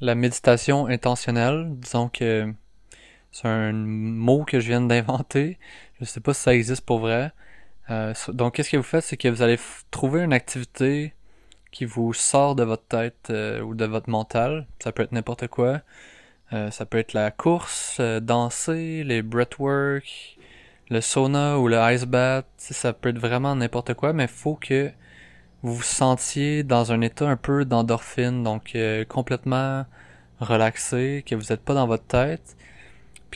la 0.00 0.14
méditation 0.14 0.86
intentionnelle. 0.86 1.66
Disons 1.70 2.08
que 2.08 2.52
c'est 3.32 3.48
un 3.48 3.72
mot 3.72 4.44
que 4.44 4.60
je 4.60 4.68
viens 4.68 4.80
d'inventer. 4.80 5.58
Je 6.00 6.04
sais 6.04 6.20
pas 6.20 6.34
si 6.34 6.42
ça 6.42 6.54
existe 6.54 6.84
pour 6.84 7.00
vrai. 7.00 7.32
Euh, 7.90 8.14
donc, 8.28 8.54
qu'est-ce 8.54 8.70
que 8.70 8.76
vous 8.76 8.82
faites, 8.82 9.04
c'est 9.04 9.16
que 9.16 9.28
vous 9.28 9.42
allez 9.42 9.58
trouver 9.90 10.22
une 10.22 10.32
activité 10.32 11.14
qui 11.70 11.84
vous 11.84 12.12
sort 12.14 12.54
de 12.54 12.64
votre 12.64 12.86
tête 12.86 13.28
euh, 13.30 13.60
ou 13.60 13.74
de 13.74 13.84
votre 13.84 14.10
mental. 14.10 14.66
Ça 14.78 14.92
peut 14.92 15.02
être 15.02 15.12
n'importe 15.12 15.48
quoi. 15.48 15.80
Euh, 16.52 16.70
ça 16.70 16.86
peut 16.86 16.98
être 16.98 17.12
la 17.12 17.30
course, 17.30 18.00
danser, 18.00 19.04
les 19.04 19.22
breathwork, 19.22 20.38
le 20.90 21.00
sauna 21.00 21.58
ou 21.58 21.68
le 21.68 21.78
ice 21.92 22.04
bath. 22.04 22.46
Ça 22.56 22.92
peut 22.92 23.10
être 23.10 23.18
vraiment 23.18 23.54
n'importe 23.56 23.94
quoi, 23.94 24.12
mais 24.12 24.26
faut 24.26 24.54
que 24.56 24.90
vous 25.62 25.74
vous 25.74 25.82
sentiez 25.82 26.62
dans 26.62 26.92
un 26.92 27.00
état 27.00 27.28
un 27.28 27.36
peu 27.36 27.64
d'endorphine, 27.64 28.42
donc 28.42 28.76
complètement 29.08 29.86
relaxé, 30.40 31.24
que 31.26 31.34
vous 31.34 31.44
n'êtes 31.50 31.62
pas 31.62 31.74
dans 31.74 31.86
votre 31.86 32.04
tête 32.04 32.56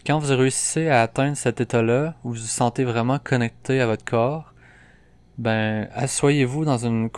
Quand 0.07 0.19
vous 0.19 0.35
réussissez 0.35 0.89
à 0.89 1.03
atteindre 1.03 1.37
cet 1.37 1.61
état-là, 1.61 2.15
où 2.25 2.31
vous 2.31 2.35
vous 2.35 2.41
sentez 2.41 2.85
vraiment 2.85 3.19
connecté 3.19 3.81
à 3.81 3.87
votre 3.87 4.05
corps, 4.05 4.55
ben 5.37 5.89
asseyez-vous 5.95 6.65
dans 6.65 6.79
une 6.79 7.11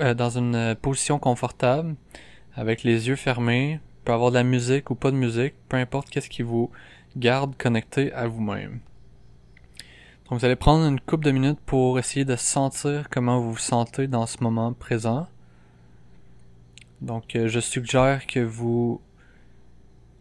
euh, 0.00 0.14
dans 0.14 0.30
une 0.30 0.74
position 0.80 1.18
confortable, 1.18 1.94
avec 2.54 2.82
les 2.82 3.08
yeux 3.08 3.16
fermés, 3.16 3.80
peut 4.04 4.12
avoir 4.12 4.30
de 4.30 4.36
la 4.36 4.42
musique 4.42 4.90
ou 4.90 4.94
pas 4.94 5.10
de 5.10 5.16
musique, 5.16 5.54
peu 5.68 5.76
importe 5.76 6.08
qu'est-ce 6.08 6.30
qui 6.30 6.42
vous 6.42 6.70
garde 7.16 7.56
connecté 7.56 8.12
à 8.12 8.26
vous-même. 8.26 8.80
Donc 10.28 10.40
vous 10.40 10.44
allez 10.44 10.56
prendre 10.56 10.86
une 10.86 10.98
couple 10.98 11.26
de 11.26 11.30
minutes 11.30 11.60
pour 11.66 11.98
essayer 11.98 12.24
de 12.24 12.36
sentir 12.36 13.08
comment 13.10 13.38
vous 13.38 13.52
vous 13.52 13.58
sentez 13.58 14.06
dans 14.08 14.26
ce 14.26 14.42
moment 14.42 14.72
présent. 14.72 15.28
Donc 17.00 17.36
euh, 17.36 17.48
je 17.48 17.60
suggère 17.60 18.26
que 18.26 18.40
vous 18.40 19.00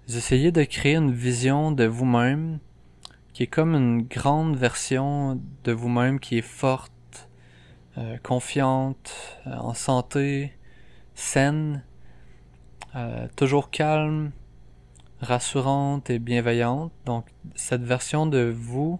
essayez 0.07 0.51
de 0.51 0.63
créer 0.63 0.95
une 0.95 1.12
vision 1.12 1.71
de 1.71 1.85
vous-même 1.85 2.59
qui 3.33 3.43
est 3.43 3.47
comme 3.47 3.75
une 3.75 4.03
grande 4.03 4.55
version 4.55 5.41
de 5.63 5.71
vous-même 5.71 6.19
qui 6.19 6.38
est 6.38 6.41
forte, 6.41 7.29
euh, 7.97 8.17
confiante, 8.24 9.13
euh, 9.47 9.55
en 9.55 9.74
santé, 9.74 10.53
saine, 11.15 11.83
toujours 13.35 13.71
calme, 13.71 14.31
rassurante 15.19 16.09
et 16.09 16.19
bienveillante. 16.19 16.93
Donc 17.05 17.25
cette 17.55 17.83
version 17.83 18.25
de 18.25 18.53
vous 18.55 19.00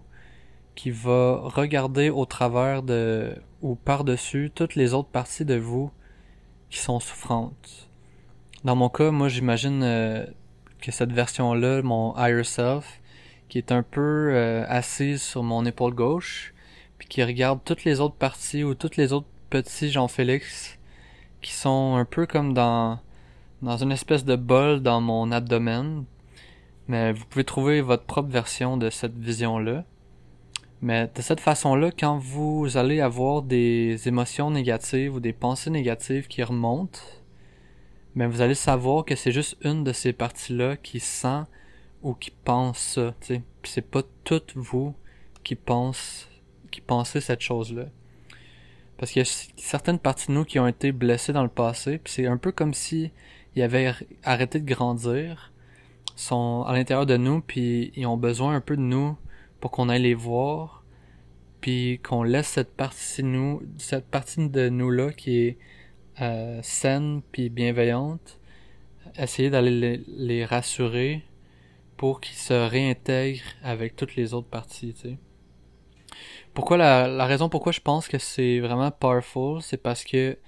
qui 0.74 0.90
va 0.90 1.40
regarder 1.42 2.10
au 2.10 2.26
travers 2.26 2.82
de 2.82 3.34
ou 3.62 3.74
par-dessus 3.74 4.52
toutes 4.54 4.74
les 4.74 4.94
autres 4.94 5.08
parties 5.08 5.44
de 5.44 5.56
vous 5.56 5.90
qui 6.70 6.78
sont 6.78 7.00
souffrantes. 7.00 7.88
Dans 8.64 8.76
mon 8.76 8.88
cas, 8.88 9.10
moi 9.10 9.28
j'imagine 9.28 9.82
euh, 9.82 10.26
que 10.86 10.92
cette 10.92 11.12
version-là, 11.12 11.82
mon 11.82 12.14
higher 12.16 12.44
self, 12.44 13.00
qui 13.48 13.58
est 13.58 13.72
un 13.72 13.82
peu 13.82 14.30
euh, 14.30 14.64
assise 14.68 15.20
sur 15.20 15.42
mon 15.42 15.64
épaule 15.66 15.94
gauche, 15.94 16.54
puis 16.98 17.08
qui 17.08 17.24
regarde 17.24 17.58
toutes 17.64 17.82
les 17.82 17.98
autres 17.98 18.14
parties 18.14 18.62
ou 18.62 18.76
toutes 18.76 18.96
les 18.96 19.12
autres 19.12 19.26
petits 19.50 19.90
Jean-Félix 19.90 20.78
qui 21.42 21.52
sont 21.52 21.96
un 21.96 22.04
peu 22.04 22.26
comme 22.26 22.54
dans 22.54 23.00
dans 23.62 23.76
une 23.78 23.90
espèce 23.90 24.24
de 24.24 24.36
bol 24.36 24.80
dans 24.80 25.00
mon 25.00 25.32
abdomen. 25.32 26.04
Mais 26.86 27.12
vous 27.12 27.24
pouvez 27.24 27.44
trouver 27.44 27.80
votre 27.80 28.04
propre 28.04 28.28
version 28.28 28.76
de 28.76 28.88
cette 28.88 29.18
vision-là. 29.18 29.82
Mais 30.82 31.10
de 31.12 31.20
cette 31.20 31.40
façon-là, 31.40 31.90
quand 31.90 32.18
vous 32.18 32.76
allez 32.76 33.00
avoir 33.00 33.42
des 33.42 34.06
émotions 34.06 34.52
négatives 34.52 35.16
ou 35.16 35.20
des 35.20 35.32
pensées 35.32 35.70
négatives 35.70 36.28
qui 36.28 36.44
remontent, 36.44 37.00
ben 38.16 38.28
vous 38.28 38.40
allez 38.40 38.54
savoir 38.54 39.04
que 39.04 39.14
c'est 39.14 39.30
juste 39.30 39.58
une 39.62 39.84
de 39.84 39.92
ces 39.92 40.14
parties-là 40.14 40.76
qui 40.78 41.00
sent 41.00 41.42
ou 42.02 42.14
qui 42.14 42.30
pense 42.30 42.78
ça. 42.78 43.14
Puis 43.20 43.42
c'est 43.64 43.88
pas 43.88 44.02
toutes 44.24 44.54
vous 44.56 44.94
qui 45.44 45.56
qui 46.70 46.80
pensez 46.80 47.20
cette 47.20 47.42
chose-là. 47.42 47.84
Parce 48.96 49.12
qu'il 49.12 49.20
y 49.20 49.26
a 49.26 49.46
certaines 49.56 49.98
parties 49.98 50.28
de 50.28 50.32
nous 50.32 50.44
qui 50.44 50.58
ont 50.58 50.66
été 50.66 50.92
blessées 50.92 51.34
dans 51.34 51.42
le 51.42 51.50
passé, 51.50 51.98
puis 51.98 52.12
c'est 52.12 52.26
un 52.26 52.38
peu 52.38 52.52
comme 52.52 52.72
si 52.72 53.12
ils 53.54 53.62
avaient 53.62 53.92
arrêté 54.24 54.60
de 54.60 54.66
grandir, 54.66 55.52
sont 56.16 56.64
à 56.66 56.72
l'intérieur 56.72 57.04
de 57.04 57.18
nous, 57.18 57.42
puis 57.42 57.92
ils 57.94 58.06
ont 58.06 58.16
besoin 58.16 58.54
un 58.54 58.60
peu 58.62 58.76
de 58.76 58.82
nous 58.82 59.16
pour 59.60 59.70
qu'on 59.70 59.90
aille 59.90 60.02
les 60.02 60.14
voir, 60.14 60.82
puis 61.60 62.00
qu'on 62.02 62.22
laisse 62.22 62.48
cette 62.48 62.74
partie 62.74 63.22
de 63.22 63.28
nous, 63.28 63.62
cette 63.76 64.06
partie 64.06 64.48
de 64.48 64.68
nous 64.70 64.90
là 64.90 65.12
qui 65.12 65.38
est 65.38 65.58
euh, 66.20 66.60
saine 66.62 67.22
puis 67.32 67.50
bienveillante, 67.50 68.40
essayer 69.18 69.50
d'aller 69.50 70.02
les, 70.06 70.44
rassurer 70.44 71.24
pour 71.96 72.20
qu'ils 72.20 72.36
se 72.36 72.54
réintègrent 72.54 73.54
avec 73.62 73.96
toutes 73.96 74.16
les 74.16 74.34
autres 74.34 74.48
parties, 74.48 74.94
tu 74.94 75.00
sais. 75.00 75.18
Pourquoi 76.54 76.78
la, 76.78 77.06
la 77.08 77.26
raison 77.26 77.50
pourquoi 77.50 77.72
je 77.72 77.80
pense 77.80 78.08
que 78.08 78.18
c'est 78.18 78.60
vraiment 78.60 78.90
powerful, 78.90 79.60
c'est 79.60 79.76
parce 79.76 80.04
que 80.04 80.38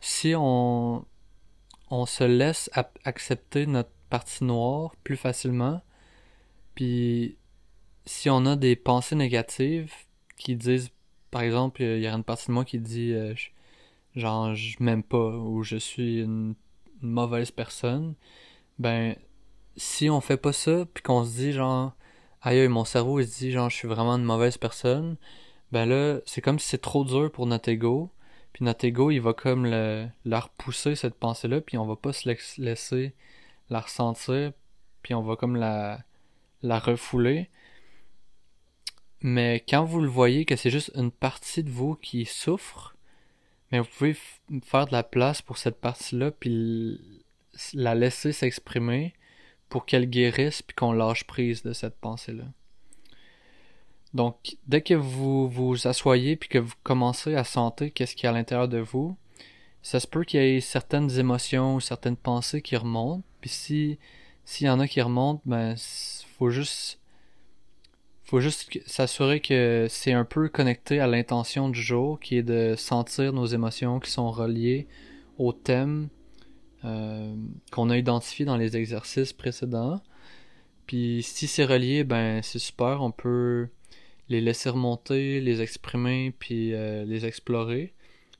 si 0.00 0.34
on 0.36 1.04
on 1.90 2.06
se 2.06 2.24
laisse 2.24 2.70
accepter 3.04 3.66
notre 3.66 3.90
partie 4.10 4.44
noire 4.44 4.94
plus 5.04 5.16
facilement, 5.16 5.80
puis 6.74 7.36
si 8.04 8.30
on 8.30 8.46
a 8.46 8.56
des 8.56 8.76
pensées 8.76 9.16
négatives 9.16 9.92
qui 10.36 10.56
disent, 10.56 10.90
par 11.30 11.42
exemple, 11.42 11.82
il 11.82 12.00
y 12.00 12.06
a 12.06 12.12
une 12.14 12.24
partie 12.24 12.48
de 12.48 12.52
moi 12.52 12.64
qui 12.64 12.78
dit, 12.78 13.12
euh, 13.12 13.34
genre, 14.18 14.54
je 14.54 14.76
m'aime 14.80 15.02
pas 15.02 15.30
ou 15.36 15.62
je 15.62 15.76
suis 15.76 16.20
une, 16.22 16.54
mauvaise 17.00 17.50
personne, 17.50 18.14
ben, 18.78 19.16
si 19.76 20.10
on 20.10 20.20
fait 20.20 20.36
pas 20.36 20.52
ça, 20.52 20.86
puis 20.92 21.02
qu'on 21.02 21.24
se 21.24 21.36
dit, 21.36 21.52
genre, 21.52 21.94
aïe, 22.42 22.68
mon 22.68 22.84
cerveau, 22.84 23.20
il 23.20 23.28
se 23.28 23.38
dit, 23.38 23.52
genre, 23.52 23.70
je 23.70 23.76
suis 23.76 23.88
vraiment 23.88 24.16
une 24.16 24.24
mauvaise 24.24 24.58
personne, 24.58 25.16
ben 25.72 25.86
là, 25.86 26.20
c'est 26.26 26.40
comme 26.40 26.58
si 26.58 26.68
c'est 26.68 26.78
trop 26.78 27.04
dur 27.04 27.30
pour 27.30 27.46
notre 27.46 27.68
ego, 27.68 28.10
puis 28.52 28.64
notre 28.64 28.84
ego, 28.84 29.10
il 29.10 29.20
va 29.20 29.34
comme 29.34 29.66
le, 29.66 30.08
la 30.24 30.40
repousser, 30.40 30.94
cette 30.96 31.14
pensée-là, 31.14 31.60
puis 31.60 31.78
on 31.78 31.86
va 31.86 31.96
pas 31.96 32.12
se 32.12 32.28
laisser 32.58 33.14
la 33.70 33.80
ressentir, 33.80 34.52
puis 35.02 35.14
on 35.14 35.22
va 35.22 35.36
comme 35.36 35.56
la, 35.56 36.00
la 36.62 36.78
refouler. 36.78 37.50
Mais 39.20 39.64
quand 39.68 39.84
vous 39.84 40.00
le 40.00 40.08
voyez 40.08 40.44
que 40.44 40.56
c'est 40.56 40.70
juste 40.70 40.92
une 40.94 41.10
partie 41.10 41.64
de 41.64 41.70
vous 41.70 41.96
qui 41.96 42.24
souffre, 42.24 42.96
mais 43.70 43.80
vous 43.80 43.88
pouvez 43.96 44.16
faire 44.62 44.86
de 44.86 44.92
la 44.92 45.02
place 45.02 45.42
pour 45.42 45.58
cette 45.58 45.80
partie-là, 45.80 46.30
puis 46.30 47.00
la 47.74 47.94
laisser 47.94 48.32
s'exprimer 48.32 49.14
pour 49.68 49.84
qu'elle 49.84 50.08
guérisse, 50.08 50.62
puis 50.62 50.74
qu'on 50.74 50.92
lâche 50.92 51.24
prise 51.24 51.62
de 51.62 51.72
cette 51.72 51.98
pensée-là. 51.98 52.44
Donc, 54.14 54.56
dès 54.66 54.80
que 54.80 54.94
vous 54.94 55.48
vous 55.48 55.86
asseyez, 55.86 56.36
puis 56.36 56.48
que 56.48 56.58
vous 56.58 56.74
commencez 56.82 57.34
à 57.34 57.44
sentir 57.44 57.92
qu'est-ce 57.92 58.14
qu'il 58.14 58.24
y 58.24 58.26
a 58.26 58.30
à 58.30 58.32
l'intérieur 58.32 58.68
de 58.68 58.78
vous, 58.78 59.16
ça 59.82 60.00
se 60.00 60.06
peut 60.06 60.24
qu'il 60.24 60.40
y 60.40 60.56
ait 60.56 60.60
certaines 60.60 61.18
émotions 61.18 61.76
ou 61.76 61.80
certaines 61.80 62.16
pensées 62.16 62.62
qui 62.62 62.76
remontent, 62.76 63.22
puis 63.40 63.50
si 63.50 63.98
s'il 64.44 64.66
y 64.66 64.70
en 64.70 64.80
a 64.80 64.88
qui 64.88 65.02
remontent, 65.02 65.42
ben 65.44 65.74
faut 66.38 66.48
juste 66.48 66.98
faut 68.28 68.40
juste 68.40 68.78
s'assurer 68.86 69.40
que 69.40 69.86
c'est 69.88 70.12
un 70.12 70.26
peu 70.26 70.50
connecté 70.50 71.00
à 71.00 71.06
l'intention 71.06 71.70
du 71.70 71.80
jour, 71.80 72.20
qui 72.20 72.36
est 72.36 72.42
de 72.42 72.74
sentir 72.76 73.32
nos 73.32 73.46
émotions 73.46 74.00
qui 74.00 74.10
sont 74.10 74.30
reliées 74.30 74.86
au 75.38 75.54
thème 75.54 76.10
euh, 76.84 77.34
qu'on 77.72 77.88
a 77.88 77.96
identifié 77.96 78.44
dans 78.44 78.58
les 78.58 78.76
exercices 78.76 79.32
précédents. 79.32 80.02
Puis 80.86 81.22
si 81.22 81.46
c'est 81.46 81.64
relié, 81.64 82.04
ben 82.04 82.42
c'est 82.42 82.58
super, 82.58 83.00
on 83.00 83.12
peut 83.12 83.68
les 84.28 84.42
laisser 84.42 84.68
remonter, 84.68 85.40
les 85.40 85.62
exprimer, 85.62 86.34
puis 86.38 86.74
euh, 86.74 87.06
les 87.06 87.24
explorer. 87.24 87.94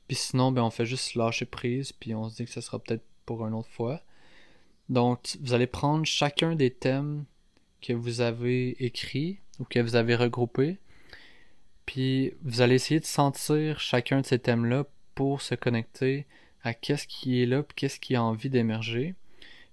Puis 0.07 0.17
sinon, 0.17 0.51
ben 0.51 0.61
on 0.61 0.69
fait 0.69 0.85
juste 0.85 1.15
lâcher 1.15 1.45
prise, 1.45 1.93
puis 1.93 2.13
on 2.13 2.29
se 2.29 2.35
dit 2.35 2.45
que 2.45 2.51
ce 2.51 2.61
sera 2.61 2.77
peut-être 2.77 3.05
pour 3.25 3.43
une 3.47 3.55
autre 3.55 3.69
fois. 3.69 4.03
Donc, 4.87 5.35
vous 5.41 5.53
allez 5.53 5.67
prendre 5.67 6.05
chacun 6.05 6.53
des 6.53 6.69
thèmes 6.69 7.25
que 7.81 7.93
vous 7.93 8.21
avez 8.21 8.83
écrits 8.85 9.39
ou 9.59 9.65
que 9.65 9.79
vous 9.79 9.95
avez 9.95 10.15
regroupés, 10.15 10.77
puis 11.85 12.33
vous 12.43 12.61
allez 12.61 12.75
essayer 12.75 12.99
de 12.99 13.05
sentir 13.05 13.79
chacun 13.79 14.21
de 14.21 14.25
ces 14.25 14.39
thèmes-là 14.39 14.85
pour 15.15 15.41
se 15.41 15.55
connecter 15.55 16.27
à 16.63 16.73
qu'est-ce 16.73 17.07
qui 17.07 17.41
est 17.41 17.45
là, 17.45 17.63
qu'est-ce 17.75 17.99
qui 17.99 18.15
a 18.15 18.23
envie 18.23 18.49
d'émerger. 18.49 19.15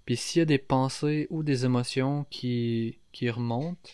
Puis 0.05 0.17
s'il 0.17 0.41
y 0.41 0.43
a 0.43 0.47
des 0.47 0.59
pensées 0.59 1.27
ou 1.31 1.43
des 1.43 1.65
émotions 1.65 2.27
qui, 2.31 2.99
qui 3.13 3.29
remontent, 3.29 3.91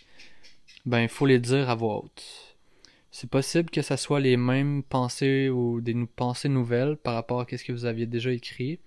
ben 0.84 1.00
il 1.00 1.08
faut 1.08 1.26
les 1.26 1.38
dire 1.38 1.70
à 1.70 1.74
voix 1.74 2.04
haute. 2.04 2.56
C'est 3.10 3.28
possible 3.28 3.70
que 3.70 3.82
ce 3.82 3.96
soit 3.96 4.20
les 4.20 4.36
mêmes 4.36 4.82
pensées 4.82 5.48
ou 5.50 5.80
des 5.80 5.94
pensées 6.16 6.48
nouvelles 6.48 6.96
par 6.96 7.14
rapport 7.14 7.40
à 7.40 7.46
ce 7.48 7.62
que 7.64 7.72
vous 7.72 7.84
aviez 7.84 8.06
déjà 8.06 8.32
écrit. 8.32 8.78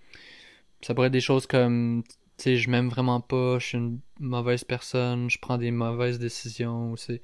Ça 0.81 0.93
pourrait 0.93 1.07
être 1.07 1.13
des 1.13 1.21
choses 1.21 1.45
comme 1.45 2.03
sais, 2.43 2.57
je 2.57 2.69
m'aime 2.69 2.89
vraiment 2.89 3.21
pas, 3.21 3.59
je 3.59 3.65
suis 3.67 3.77
une 3.77 3.99
mauvaise 4.19 4.63
personne, 4.63 5.29
je 5.29 5.39
prends 5.39 5.57
des 5.57 5.71
mauvaises 5.71 6.19
décisions. 6.19 6.95
C'est, 6.95 7.21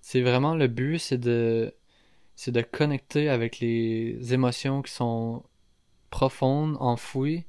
c'est 0.00 0.22
vraiment 0.22 0.54
le 0.54 0.68
but, 0.68 0.98
c'est 0.98 1.18
de, 1.18 1.74
c'est 2.34 2.52
de 2.52 2.60
connecter 2.60 3.28
avec 3.28 3.60
les 3.60 4.34
émotions 4.34 4.82
qui 4.82 4.92
sont 4.92 5.42
profondes, 6.10 6.76
enfouies, 6.80 7.44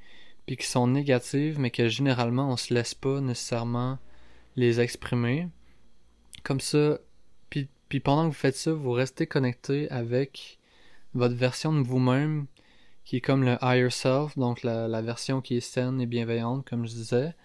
puis 0.45 0.57
qui 0.57 0.65
sont 0.65 0.87
négatives, 0.87 1.59
mais 1.59 1.71
que 1.71 1.89
généralement 1.89 2.49
on 2.51 2.57
se 2.57 2.73
laisse 2.73 2.95
pas 2.95 3.21
nécessairement 3.21 3.99
les 4.55 4.79
exprimer. 4.79 5.49
Comme 6.43 6.61
ça, 6.61 6.99
puis, 7.49 7.67
puis 7.89 7.99
pendant 7.99 8.23
que 8.23 8.27
vous 8.27 8.33
faites 8.33 8.55
ça, 8.55 8.71
vous 8.73 8.91
restez 8.91 9.27
connecté 9.27 9.89
avec 9.91 10.59
votre 11.13 11.35
version 11.35 11.73
de 11.73 11.85
vous-même 11.85 12.47
qui 13.07 13.17
est 13.17 13.21
comme 13.21 13.45
le 13.45 13.57
higher 13.61 13.89
self, 13.89 14.37
donc 14.37 14.63
la, 14.63 15.01
version 15.01 15.39
qui 15.39 15.55
est 15.55 15.61
saine 15.61 16.01
et 16.01 16.05
bienveillante, 16.05 16.67
comme 16.67 16.85
je 16.85 16.91
disais. 16.91 17.35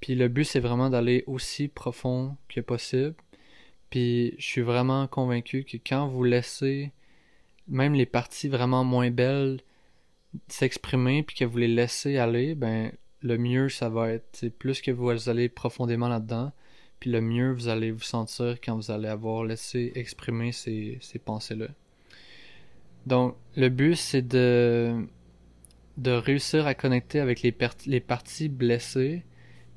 Puis 0.00 0.14
le 0.14 0.28
but, 0.28 0.44
c'est 0.44 0.60
vraiment 0.60 0.90
d'aller 0.90 1.24
aussi 1.26 1.68
profond 1.68 2.36
que 2.46 2.60
possible. 2.60 3.14
Puis 3.88 4.34
je 4.38 4.44
suis 4.44 4.60
vraiment 4.60 5.06
convaincu 5.06 5.64
que 5.64 5.78
quand 5.78 6.08
vous 6.08 6.24
laissez 6.24 6.92
même 7.68 7.94
les 7.94 8.04
parties 8.04 8.48
vraiment 8.48 8.84
moins 8.84 9.10
belles 9.10 9.60
s'exprimer, 10.48 11.22
puis 11.22 11.36
que 11.36 11.46
vous 11.46 11.56
les 11.56 11.68
laissez 11.68 12.18
aller, 12.18 12.54
ben 12.54 12.92
le 13.22 13.38
mieux 13.38 13.70
ça 13.70 13.88
va 13.88 14.10
être. 14.10 14.28
C'est 14.34 14.50
plus 14.50 14.82
que 14.82 14.90
vous 14.90 15.30
allez 15.30 15.48
profondément 15.48 16.08
là-dedans, 16.08 16.52
puis 17.00 17.10
le 17.10 17.22
mieux 17.22 17.52
vous 17.52 17.68
allez 17.68 17.92
vous 17.92 18.02
sentir 18.02 18.60
quand 18.62 18.76
vous 18.76 18.90
allez 18.90 19.08
avoir 19.08 19.44
laissé 19.44 19.90
exprimer 19.94 20.52
ces, 20.52 20.98
ces 21.00 21.18
pensées-là. 21.18 21.68
Donc, 23.08 23.36
le 23.56 23.70
but, 23.70 23.96
c'est 23.96 24.20
de, 24.20 25.06
de 25.96 26.10
réussir 26.10 26.66
à 26.66 26.74
connecter 26.74 27.20
avec 27.20 27.40
les, 27.40 27.56
les 27.86 28.00
parties 28.00 28.50
blessées, 28.50 29.24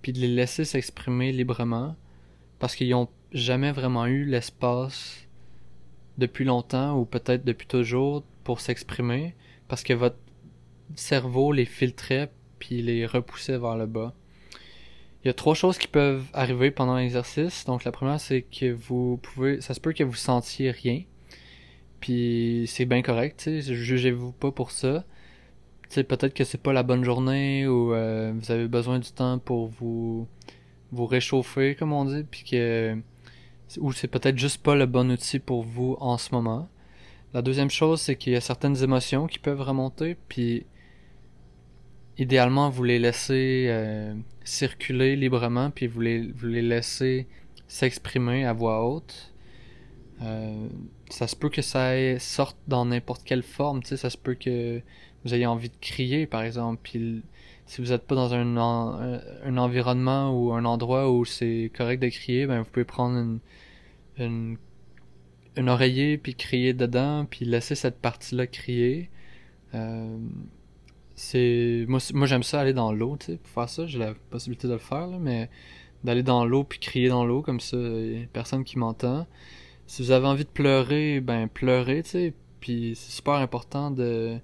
puis 0.02 0.12
de 0.12 0.20
les 0.20 0.28
laisser 0.28 0.66
s'exprimer 0.66 1.32
librement, 1.32 1.96
parce 2.60 2.76
qu'ils 2.76 2.90
n'ont 2.90 3.08
jamais 3.32 3.72
vraiment 3.72 4.06
eu 4.06 4.26
l'espace 4.26 5.28
depuis 6.18 6.44
longtemps, 6.44 7.00
ou 7.00 7.06
peut-être 7.06 7.46
depuis 7.46 7.68
toujours, 7.68 8.24
pour 8.44 8.60
s'exprimer, 8.60 9.34
parce 9.70 9.84
que 9.84 9.94
votre 9.94 10.18
cerveau 10.96 11.54
les 11.54 11.64
filtrait, 11.66 12.30
puis 12.60 12.82
les 12.82 13.06
repoussait 13.06 13.58
vers 13.58 13.78
le 13.78 13.86
bas. 13.86 14.14
Il 15.24 15.28
y 15.28 15.32
a 15.32 15.34
trois 15.34 15.56
choses 15.56 15.78
qui 15.78 15.88
peuvent 15.88 16.26
arriver 16.34 16.70
pendant 16.70 16.98
l'exercice. 16.98 17.64
Donc 17.64 17.86
la 17.86 17.94
première, 17.94 18.20
c'est 18.20 18.42
que 18.42 18.74
vous 18.74 19.18
pouvez, 19.24 19.62
ça 19.62 19.74
se 19.74 19.80
peut 19.80 19.94
que 19.94 20.04
vous 20.04 20.16
sentiez 20.16 20.72
rien, 20.72 21.04
puis 22.02 22.66
c'est 22.68 22.86
bien 22.86 23.02
correct, 23.02 23.40
tu 23.44 23.62
sais, 23.62 23.76
jugez-vous 23.76 24.34
pas 24.34 24.52
pour 24.52 24.72
ça. 24.72 25.06
Tu 25.84 25.96
sais, 25.96 26.04
peut-être 26.04 26.34
que 26.34 26.44
c'est 26.44 26.62
pas 26.62 26.74
la 26.74 26.84
bonne 26.84 27.04
journée 27.04 27.68
ou 27.68 27.94
euh, 27.94 28.34
vous 28.36 28.52
avez 28.52 28.68
besoin 28.68 29.00
du 29.00 29.12
temps 29.12 29.40
pour 29.40 29.68
vous 29.68 30.28
vous 30.92 31.06
réchauffer, 31.06 31.76
comme 31.76 31.94
on 31.94 32.06
dit, 32.06 32.24
puis 32.30 32.44
que 32.44 32.98
ou 33.80 33.94
c'est 33.94 34.08
peut-être 34.10 34.38
juste 34.38 34.62
pas 34.62 34.76
le 34.76 34.86
bon 34.86 35.10
outil 35.12 35.40
pour 35.40 35.64
vous 35.64 35.96
en 36.02 36.18
ce 36.18 36.34
moment. 36.36 36.70
La 37.34 37.42
deuxième 37.42 37.70
chose, 37.70 38.02
c'est 38.02 38.18
qu'il 38.18 38.34
y 38.34 38.36
a 38.36 38.42
certaines 38.42 38.84
émotions 38.84 39.28
qui 39.28 39.40
peuvent 39.40 39.62
remonter, 39.62 40.18
puis 40.28 40.66
idéalement, 42.18 42.70
vous 42.70 42.84
les 42.84 43.00
laissez 43.00 43.68
euh, 43.70 44.14
circuler 44.44 45.16
librement, 45.16 45.72
puis 45.72 45.88
vous 45.88 46.02
les, 46.02 46.32
vous 46.32 46.48
les 46.48 46.62
laissez 46.62 47.28
s'exprimer 47.68 48.46
à 48.46 48.54
voix 48.54 48.86
haute. 48.86 49.31
Euh, 50.22 50.68
ça 51.10 51.28
se 51.28 51.36
peut 51.36 51.50
que 51.50 51.62
ça 51.62 52.20
sorte 52.20 52.58
dans 52.68 52.86
n'importe 52.86 53.24
quelle 53.24 53.44
forme, 53.44 53.84
ça 53.84 54.10
se 54.10 54.18
peut 54.18 54.36
que 54.36 54.82
vous 55.24 55.34
ayez 55.34 55.46
envie 55.46 55.70
de 55.70 55.76
crier, 55.82 56.28
par 56.28 56.44
exemple, 56.44 56.80
puis 56.84 57.24
si 57.66 57.82
vous 57.82 57.90
n'êtes 57.90 58.06
pas 58.06 58.16
dans 58.16 58.34
un, 58.34 58.58
un, 58.58 59.58
environnement 59.58 60.32
ou 60.38 60.52
un 60.54 60.66
endroit 60.66 61.12
où 61.12 61.26
c'est 61.26 61.72
correct 61.76 62.02
de 62.02 62.10
crier, 62.10 62.46
ben 62.46 62.60
vous 62.60 62.70
pouvez 62.70 62.86
prendre 62.86 63.40
une, 64.18 64.58
une, 65.56 65.70
oreiller 65.70 66.18
puis 66.18 66.36
crier 66.36 66.74
dedans, 66.74 67.26
puis 67.26 67.46
laisser 67.46 67.76
cette 67.76 68.00
partie-là 68.00 68.48
crier. 68.48 69.10
Euh, 69.74 70.18
c'est 71.16 71.86
moi, 71.88 72.00
j'aime 72.26 72.44
ça 72.44 72.62
aller 72.62 72.74
dans 72.74 72.92
l'eau, 72.92 73.18
tu 73.20 73.28
sais, 73.28 73.38
pour 73.38 73.52
faire 73.52 73.70
ça, 73.70 73.86
j'ai 73.88 74.00
la 74.00 74.14
possibilité 74.30 74.68
de 74.68 74.74
le 74.74 74.80
faire, 74.80 75.08
mais 75.20 75.50
d'aller 76.04 76.24
dans 76.24 76.46
l'eau 76.46 76.64
puis 76.64 76.80
crier 76.80 77.10
dans 77.10 77.26
l'eau 77.26 77.42
comme 77.42 77.60
ça, 77.60 77.78
y 77.78 78.24
a 78.24 78.28
personne 78.34 78.64
qui 78.64 78.80
m'entend. 78.80 79.28
Si 79.92 80.04
vous 80.04 80.12
avez 80.12 80.26
envie 80.26 80.46
de 80.46 80.50
pleurer, 80.50 81.20
ben 81.20 81.50
pleurez, 81.50 82.04
tu 82.04 82.12
sais, 82.12 82.34
puis 82.62 82.94
c'est 82.96 83.12
super 83.12 83.34
important 83.34 83.92
de 83.92 84.38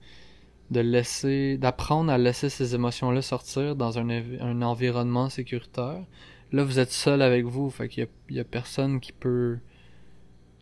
de 0.72 0.82
laisser 0.82 1.58
d'apprendre 1.58 2.12
à 2.12 2.18
laisser 2.18 2.50
ces 2.50 2.76
émotions 2.76 3.12
là 3.12 3.22
sortir 3.22 3.78
dans 3.78 3.98
un, 3.98 4.10
un 4.10 4.62
environnement 4.62 5.30
sécuritaire. 5.30 6.04
Là, 6.52 6.64
vous 6.66 6.80
êtes 6.80 6.92
seul 6.92 7.22
avec 7.22 7.46
vous, 7.46 7.70
fait 7.70 7.88
qu'il 7.88 8.10
y, 8.30 8.34
y 8.34 8.40
a, 8.42 8.44
personne 8.44 9.00
qui 9.00 9.14
peut 9.14 9.58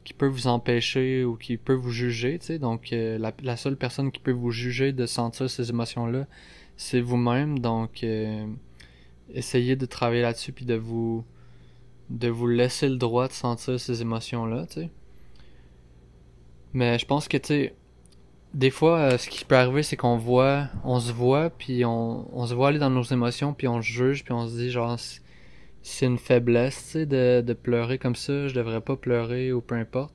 qui 0.04 0.14
peut 0.14 0.28
vous 0.28 0.46
empêcher 0.46 1.24
ou 1.26 1.36
qui 1.36 1.58
peut 1.58 1.74
vous 1.74 1.90
juger, 1.90 2.38
tu 2.38 2.46
sais. 2.46 2.60
Donc, 2.60 2.94
euh, 2.94 3.18
la, 3.18 3.34
la, 3.42 3.58
seule 3.58 3.78
personne 3.78 4.12
qui 4.12 4.20
peut 4.20 4.32
vous 4.32 4.52
juger 4.52 4.94
de 4.94 5.08
sentir 5.08 5.50
ces 5.50 5.72
émotions-là, 5.72 6.28
c'est 6.78 7.02
vous-même. 7.02 7.58
Donc, 7.58 8.04
euh, 8.04 8.46
essayez 9.34 9.76
de 9.76 9.88
travailler 9.88 10.22
là-dessus 10.22 10.52
puis 10.52 10.66
de 10.66 10.76
vous 10.76 11.26
de 12.10 12.28
vous 12.28 12.48
laisser 12.48 12.90
le 12.90 12.98
droit 12.98 13.28
de 13.28 13.34
sentir 13.34 13.80
ces 13.80 14.02
émotions-là, 14.02 14.66
tu 14.68 14.82
sais. 14.82 14.90
Mais 16.74 17.00
je 17.00 17.06
pense 17.06 17.28
que, 17.28 17.38
tu 17.38 17.48
sais, 17.48 17.76
des 18.54 18.70
fois, 18.70 18.98
euh, 18.98 19.18
ce 19.18 19.30
qui 19.30 19.46
peut 19.46 19.56
arriver, 19.56 19.84
c'est 19.84 19.98
qu'on 19.98 20.18
voit, 20.18 20.68
on 20.84 21.00
se 21.00 21.12
voit, 21.12 21.50
puis 21.50 21.84
on, 21.86 22.46
se 22.48 22.54
voit 22.54 22.70
aller 22.70 22.80
dans 22.80 22.90
nos 22.90 23.04
émotions, 23.04 23.54
puis 23.54 23.68
on 23.68 23.82
juge, 23.82 24.24
puis 24.24 24.34
on 24.34 24.48
se 24.48 24.56
dit, 24.56 24.72
genre, 24.72 24.98
c'est 25.82 26.06
une 26.06 26.18
faiblesse, 26.18 26.84
tu 26.86 26.92
sais, 26.92 27.06
de, 27.06 27.54
pleurer 27.54 27.98
comme 27.98 28.16
ça, 28.16 28.48
je 28.48 28.56
devrais 28.56 28.82
pas 28.82 28.96
pleurer 28.96 29.52
ou 29.52 29.62
peu 29.62 29.76
importe. 29.76 30.14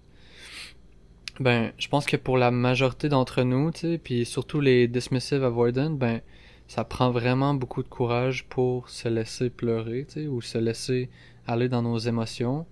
Ben, 1.38 1.72
je 1.78 1.88
pense 1.88 2.06
que 2.06 2.16
pour 2.16 2.36
la 2.36 2.50
majorité 2.50 3.08
d'entre 3.08 3.42
nous, 3.42 3.70
tu 3.70 3.80
sais, 3.80 3.98
puis 3.98 4.26
surtout 4.26 4.60
les 4.60 4.88
dismissive 4.88 5.44
avoidant, 5.44 5.90
ben, 5.90 6.20
ça 6.66 6.84
prend 6.84 7.10
vraiment 7.10 7.54
beaucoup 7.54 7.82
de 7.82 7.88
courage 7.88 8.44
pour 8.48 8.88
se 8.88 9.08
laisser 9.08 9.50
pleurer, 9.50 10.06
tu 10.06 10.22
sais, 10.22 10.26
ou 10.28 10.40
se 10.40 10.58
laisser 10.58 11.10
aller 11.46 11.68
dans 11.68 11.82
nos 11.82 11.98
émotions. 11.98 12.66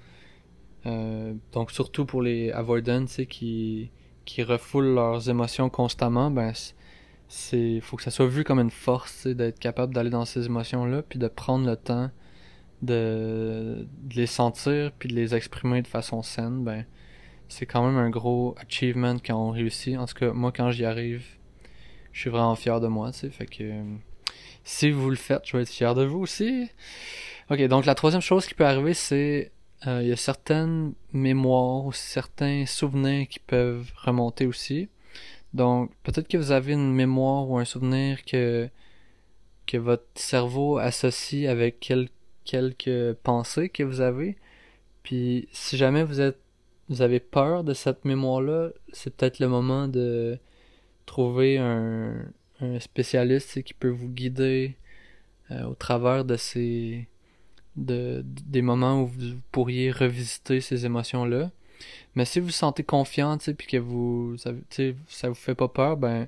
Euh, 0.86 1.34
donc 1.52 1.70
surtout 1.70 2.06
pour 2.06 2.22
les 2.22 2.50
avoidants, 2.52 3.04
qui 3.28 3.90
qui 4.24 4.42
refoulent 4.42 4.94
leurs 4.94 5.30
émotions 5.30 5.70
constamment, 5.70 6.30
ben 6.30 6.52
c'est 7.28 7.80
faut 7.80 7.96
que 7.96 8.02
ça 8.02 8.10
soit 8.10 8.26
vu 8.26 8.44
comme 8.44 8.60
une 8.60 8.70
force, 8.70 9.26
d'être 9.26 9.58
capable 9.58 9.94
d'aller 9.94 10.10
dans 10.10 10.24
ces 10.24 10.46
émotions 10.46 10.84
là, 10.86 11.02
puis 11.02 11.18
de 11.18 11.28
prendre 11.28 11.66
le 11.66 11.76
temps 11.76 12.10
de, 12.82 13.88
les 14.14 14.26
sentir 14.26 14.92
puis 14.98 15.08
de 15.08 15.14
les 15.14 15.34
exprimer 15.34 15.82
de 15.82 15.86
façon 15.88 16.22
saine, 16.22 16.62
ben 16.64 16.84
c'est 17.48 17.66
quand 17.66 17.84
même 17.86 17.96
un 17.96 18.10
gros 18.10 18.54
achievement 18.58 19.16
quand 19.24 19.34
on 19.34 19.50
réussit. 19.50 19.96
En 19.96 20.06
tout 20.06 20.14
cas, 20.14 20.32
moi 20.32 20.52
quand 20.52 20.70
j'y 20.70 20.84
arrive, 20.84 21.24
je 22.12 22.20
suis 22.20 22.30
vraiment 22.30 22.54
fier 22.54 22.80
de 22.80 22.88
moi, 22.88 23.12
tu 23.12 23.20
sais, 23.20 23.30
fait 23.30 23.46
que 23.46 23.82
si 24.64 24.90
vous 24.90 25.08
le 25.10 25.16
faites, 25.16 25.42
je 25.46 25.56
vais 25.56 25.62
être 25.62 25.70
fier 25.70 25.94
de 25.94 26.04
vous 26.04 26.18
aussi. 26.20 26.68
Ok, 27.50 27.62
donc 27.62 27.86
la 27.86 27.94
troisième 27.94 28.20
chose 28.20 28.46
qui 28.46 28.52
peut 28.52 28.66
arriver, 28.66 28.92
c'est 28.92 29.52
euh, 29.86 30.02
il 30.02 30.08
y 30.08 30.12
a 30.12 30.16
certaines 30.16 30.92
mémoires 31.14 31.86
ou 31.86 31.92
certains 31.92 32.66
souvenirs 32.66 33.26
qui 33.26 33.38
peuvent 33.38 33.90
remonter 33.96 34.46
aussi. 34.46 34.90
Donc 35.54 35.90
peut-être 36.02 36.28
que 36.28 36.36
vous 36.36 36.52
avez 36.52 36.74
une 36.74 36.92
mémoire 36.92 37.48
ou 37.48 37.58
un 37.58 37.64
souvenir 37.64 38.24
que 38.24 38.68
que 39.66 39.78
votre 39.78 40.06
cerveau 40.14 40.78
associe 40.78 41.48
avec 41.48 41.80
quel 41.80 42.08
quelques 42.44 43.14
pensées 43.22 43.70
que 43.70 43.82
vous 43.82 44.00
avez. 44.02 44.36
Puis 45.02 45.48
si 45.52 45.76
jamais 45.78 46.04
vous 46.04 46.20
êtes 46.20 46.40
vous 46.90 47.02
avez 47.02 47.20
peur 47.20 47.64
de 47.64 47.74
cette 47.74 48.04
mémoire-là, 48.04 48.70
c'est 48.92 49.14
peut-être 49.16 49.38
le 49.40 49.48
moment 49.48 49.88
de 49.88 50.38
trouver 51.06 51.58
un, 51.58 52.14
un 52.60 52.80
spécialiste 52.80 53.62
qui 53.62 53.74
peut 53.74 53.88
vous 53.88 54.08
guider 54.08 54.76
euh, 55.50 55.64
au 55.64 55.74
travers 55.74 56.24
de 56.24 56.36
ces 56.36 57.08
de, 57.78 58.22
des 58.24 58.62
moments 58.62 59.02
où 59.02 59.06
vous 59.06 59.36
pourriez 59.52 59.90
revisiter 59.90 60.60
ces 60.60 60.86
émotions-là. 60.86 61.50
Mais 62.14 62.24
si 62.24 62.40
vous 62.40 62.46
vous 62.46 62.52
sentez 62.52 62.82
confiant, 62.82 63.38
puis 63.38 63.66
que 63.66 63.76
vous, 63.76 64.36
ça, 64.38 64.50
ça 65.08 65.28
vous 65.28 65.34
fait 65.34 65.54
pas 65.54 65.68
peur, 65.68 65.96
ben, 65.96 66.26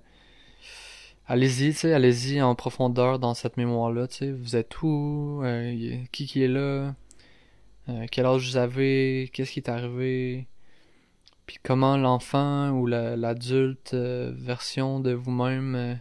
allez-y, 1.27 1.75
tu 1.75 1.89
allez-y 1.93 2.43
en 2.43 2.55
profondeur 2.55 3.19
dans 3.19 3.35
cette 3.35 3.57
mémoire-là, 3.57 4.09
tu 4.09 4.33
vous 4.33 4.57
êtes 4.57 4.83
où, 4.83 5.41
euh, 5.45 5.97
qui 6.13 6.27
qui 6.27 6.43
est 6.43 6.49
là, 6.49 6.95
euh, 7.89 8.07
quel 8.11 8.27
âge 8.27 8.51
vous 8.51 8.57
avez, 8.57 9.31
qu'est-ce 9.33 9.53
qui 9.53 9.61
est 9.61 9.69
arrivé, 9.69 10.47
puis 11.47 11.59
comment 11.63 11.97
l'enfant 11.97 12.71
ou 12.71 12.87
l'adulte 12.87 13.95
euh, 13.95 14.33
version 14.37 15.01
de 15.01 15.13
vous-même 15.13 16.01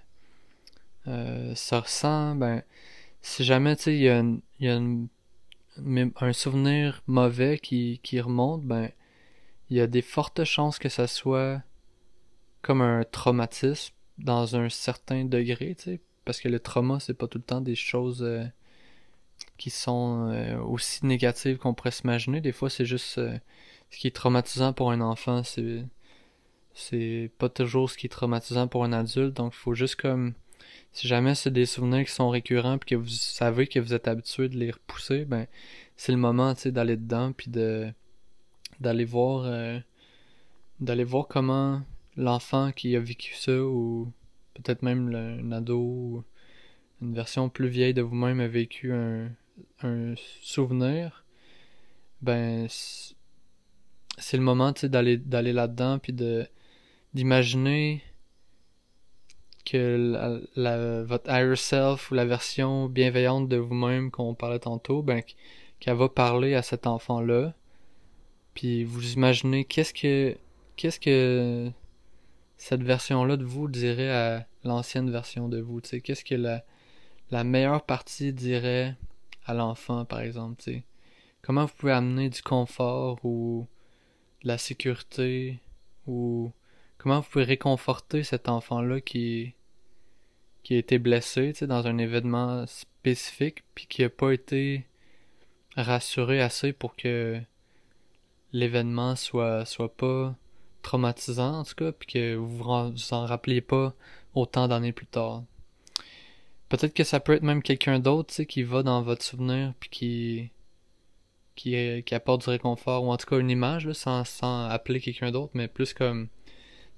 se 1.06 1.76
ressent, 1.76 2.36
ben, 2.36 2.62
si 3.22 3.44
jamais, 3.44 3.76
tu 3.76 3.92
il 3.92 4.02
y 4.02 4.10
a, 4.10 4.24
y 4.60 5.10
un 6.22 6.34
souvenir 6.34 7.02
mauvais 7.08 7.60
qui, 7.60 8.00
qui 8.04 8.20
remonte, 8.20 8.64
ben, 8.64 8.90
il 9.70 9.78
y 9.78 9.82
a 9.82 9.88
des 9.88 10.02
fortes 10.02 10.44
chances 10.44 10.80
que 10.80 10.90
ça 10.90 11.08
soit 11.08 11.62
comme 12.62 12.82
un 12.82 13.04
traumatisme 13.04 13.94
dans 14.18 14.56
un 14.56 14.70
certain 14.70 15.26
degré, 15.26 15.76
tu 15.76 15.84
sais, 15.84 16.02
parce 16.26 16.42
que 16.42 16.50
le 16.50 16.60
trauma, 16.60 17.00
c'est 17.00 17.14
pas 17.14 17.28
tout 17.28 17.38
le 17.38 17.44
temps 17.44 17.62
des 17.62 17.76
choses 17.76 18.24
euh, 18.24 18.44
qui 19.58 19.70
sont 19.70 20.30
euh, 20.32 20.60
aussi 20.60 21.06
négatives 21.06 21.58
qu'on 21.58 21.74
pourrait 21.74 21.92
s'imaginer. 21.92 22.42
Des 22.42 22.52
fois, 22.52 22.70
c'est 22.70 22.86
juste 22.86 23.18
euh, 23.18 23.38
ce 23.92 23.98
qui 23.98 24.08
est 24.08 24.16
traumatisant 24.16 24.74
pour 24.74 24.92
un 24.92 25.02
enfant, 25.02 25.44
c'est 25.44 25.86
c'est 26.74 27.32
pas 27.38 27.50
toujours 27.50 27.90
ce 27.90 27.98
qui 27.98 28.06
est 28.08 28.10
traumatisant 28.10 28.68
pour 28.68 28.84
un 28.86 28.94
adulte, 28.94 29.36
donc 29.36 29.54
il 29.54 29.58
faut 29.58 29.74
juste 29.74 29.96
comme 29.98 30.34
si 30.92 31.08
jamais 31.08 31.36
c'est 31.36 31.52
des 31.52 31.66
souvenirs 31.66 32.06
qui 32.06 32.12
sont 32.12 32.30
récurrents 32.30 32.78
puis 32.78 32.92
que 32.92 32.96
vous 32.96 33.08
savez 33.08 33.68
que 33.68 33.80
vous 33.80 33.94
êtes 33.94 34.08
habitué 34.08 34.50
de 34.50 34.58
les 34.58 34.72
repousser, 34.72 35.26
ben 35.26 35.48
c'est 35.96 36.12
le 36.12 36.18
moment, 36.18 36.54
d'aller 36.66 36.98
dedans 36.98 37.34
puis 37.34 37.52
de 37.52 37.92
d'aller 38.80 39.06
voir 39.06 39.82
d'aller 40.80 41.04
voir 41.04 41.28
comment 41.28 41.82
l'enfant 42.16 42.72
qui 42.72 42.96
a 42.96 43.00
vécu 43.00 43.36
ça 43.36 43.62
ou 43.64 44.12
peut-être 44.54 44.82
même 44.84 45.14
un 45.16 45.52
ado 45.52 45.78
ou 45.78 46.24
une 47.02 47.14
version 47.14 47.50
plus 47.50 47.68
vieille 47.70 47.94
de 47.94 48.02
vous-même 48.02 48.40
a 48.40 48.48
vécu 48.48 48.92
un, 48.94 49.30
un 49.84 50.16
souvenir, 50.42 51.24
ben 52.22 52.68
c'est 52.70 54.38
le 54.38 54.44
moment 54.44 54.74
d'aller 54.84 55.18
d'aller 55.18 55.54
là-dedans 55.54 56.00
puis 56.00 56.14
de 56.14 56.46
d'imaginer 57.14 58.04
que 59.66 60.42
la, 60.56 61.04
votre 61.04 61.30
higher 61.30 61.58
self 61.58 62.12
ou 62.12 62.16
la 62.16 62.26
version 62.26 62.88
bienveillante 62.88 63.48
de 63.48 63.58
vous-même 63.58 64.12
qu'on 64.12 64.34
parlait 64.34 64.60
tantôt, 64.60 65.02
ben 65.02 65.22
qu'elle 65.80 65.98
va 65.98 66.10
parler 66.10 66.56
à 66.56 66.62
cet 66.62 66.88
enfant-là. 66.88 67.54
Puis 68.54 68.84
vous 68.84 69.14
imaginez 69.14 69.66
qu'est-ce 69.66 69.94
que 69.94 70.38
qu'est-ce 70.76 71.00
que 71.00 71.72
cette 72.58 72.84
version-là 72.84 73.38
de 73.38 73.46
vous 73.46 73.68
dirait 73.68 74.12
à 74.12 74.48
l'ancienne 74.64 75.10
version 75.10 75.48
de 75.48 75.60
vous, 75.60 75.80
qu'est-ce 75.82 76.26
que 76.26 76.36
la, 76.36 76.64
la 77.32 77.44
meilleure 77.44 77.86
partie 77.86 78.34
dirait 78.34 78.96
à 79.46 79.54
l'enfant, 79.54 80.06
par 80.06 80.22
exemple, 80.22 80.62
tu 80.62 80.72
sais. 80.72 80.84
Comment 81.42 81.66
vous 81.66 81.74
pouvez 81.78 81.94
amener 81.94 82.30
du 82.30 82.42
confort 82.42 83.20
ou 83.24 83.68
de 84.44 84.48
la 84.50 84.58
sécurité 84.58 85.60
ou 86.06 86.52
comment 87.00 87.22
vous 87.22 87.30
pouvez 87.30 87.46
réconforter 87.46 88.24
cet 88.24 88.48
enfant-là 88.48 89.02
qui 89.02 89.56
qui 90.62 90.76
a 90.76 90.78
été 90.78 91.00
blessé, 91.00 91.54
dans 91.62 91.88
un 91.88 91.98
événement 91.98 92.68
spécifique 92.68 93.64
puis 93.74 93.88
qui 93.88 94.04
a 94.04 94.10
pas 94.10 94.32
été 94.32 94.86
rassuré 95.76 96.42
assez 96.42 96.74
pour 96.74 96.96
que 96.96 97.42
l'événement 98.54 99.16
soit 99.16 99.66
soit 99.66 99.96
pas 99.96 100.36
traumatisant 100.82 101.60
en 101.60 101.64
tout 101.64 101.76
cas 101.76 101.92
puis 101.92 102.08
que 102.08 102.36
vous 102.36 102.58
vous 102.58 103.14
en 103.14 103.26
rappeliez 103.26 103.62
pas 103.62 103.96
autant 104.36 104.68
d'années 104.68 104.94
plus 104.94 105.08
tard? 105.08 105.44
Peut-être 106.70 106.94
que 106.94 107.04
ça 107.04 107.20
peut 107.20 107.34
être 107.34 107.44
même 107.44 107.64
quelqu'un 107.64 108.00
d'autre, 108.00 108.44
qui 108.44 108.64
va 108.64 108.84
dans 108.84 109.02
votre 109.02 109.24
souvenir 109.24 109.74
puis 109.80 109.90
qui 109.90 110.52
qui, 111.56 112.04
qui 112.04 112.16
apporte 112.16 112.44
du 112.44 112.50
réconfort 112.50 113.04
ou 113.04 113.12
en 113.12 113.18
tout 113.18 113.28
cas 113.28 113.38
une 113.40 113.50
image 113.50 113.86
là, 113.88 113.94
sans, 113.94 114.24
sans 114.24 114.66
appeler 114.68 115.02
quelqu'un 115.02 115.32
d'autre, 115.32 115.52
mais 115.56 115.68
plus 115.68 115.94
comme 115.94 116.30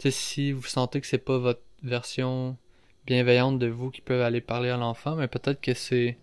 si 0.09 0.51
vous 0.51 0.63
sentez 0.63 1.01
que 1.01 1.07
c'est 1.07 1.17
pas 1.17 1.37
votre 1.37 1.61
version 1.83 2.57
bienveillante 3.05 3.59
de 3.59 3.67
vous 3.67 3.91
qui 3.91 4.01
peut 4.01 4.23
aller 4.23 4.41
parler 4.41 4.69
à 4.69 4.77
l'enfant, 4.77 5.15
mais 5.15 5.27
peut-être 5.27 5.61
que 5.61 5.73
c'est 5.73 6.17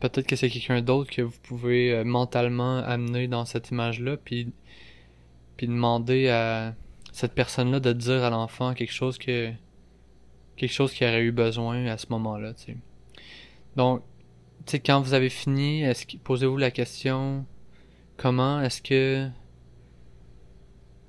peut-être 0.00 0.26
que 0.26 0.36
c'est 0.36 0.50
quelqu'un 0.50 0.82
d'autre 0.82 1.10
que 1.10 1.22
vous 1.22 1.38
pouvez 1.42 1.92
euh, 1.92 2.04
mentalement 2.04 2.78
amener 2.78 3.28
dans 3.28 3.44
cette 3.44 3.70
image-là, 3.70 4.16
puis 4.16 4.52
puis 5.56 5.66
demander 5.66 6.28
à 6.28 6.74
cette 7.12 7.34
personne-là 7.34 7.80
de 7.80 7.92
dire 7.92 8.22
à 8.24 8.30
l'enfant 8.30 8.74
quelque 8.74 8.92
chose 8.92 9.18
que 9.18 9.50
quelque 10.56 10.72
chose 10.72 10.92
qu'il 10.92 11.06
aurait 11.06 11.22
eu 11.22 11.32
besoin 11.32 11.86
à 11.86 11.98
ce 11.98 12.06
moment-là, 12.10 12.54
tu 12.54 12.72
sais. 12.72 12.76
Donc, 13.76 14.02
quand 14.84 15.00
vous 15.00 15.14
avez 15.14 15.30
fini, 15.30 15.82
est-ce 15.82 16.16
posez-vous 16.18 16.56
la 16.56 16.70
question 16.70 17.46
comment 18.16 18.60
est-ce 18.62 18.82
que 18.82 19.28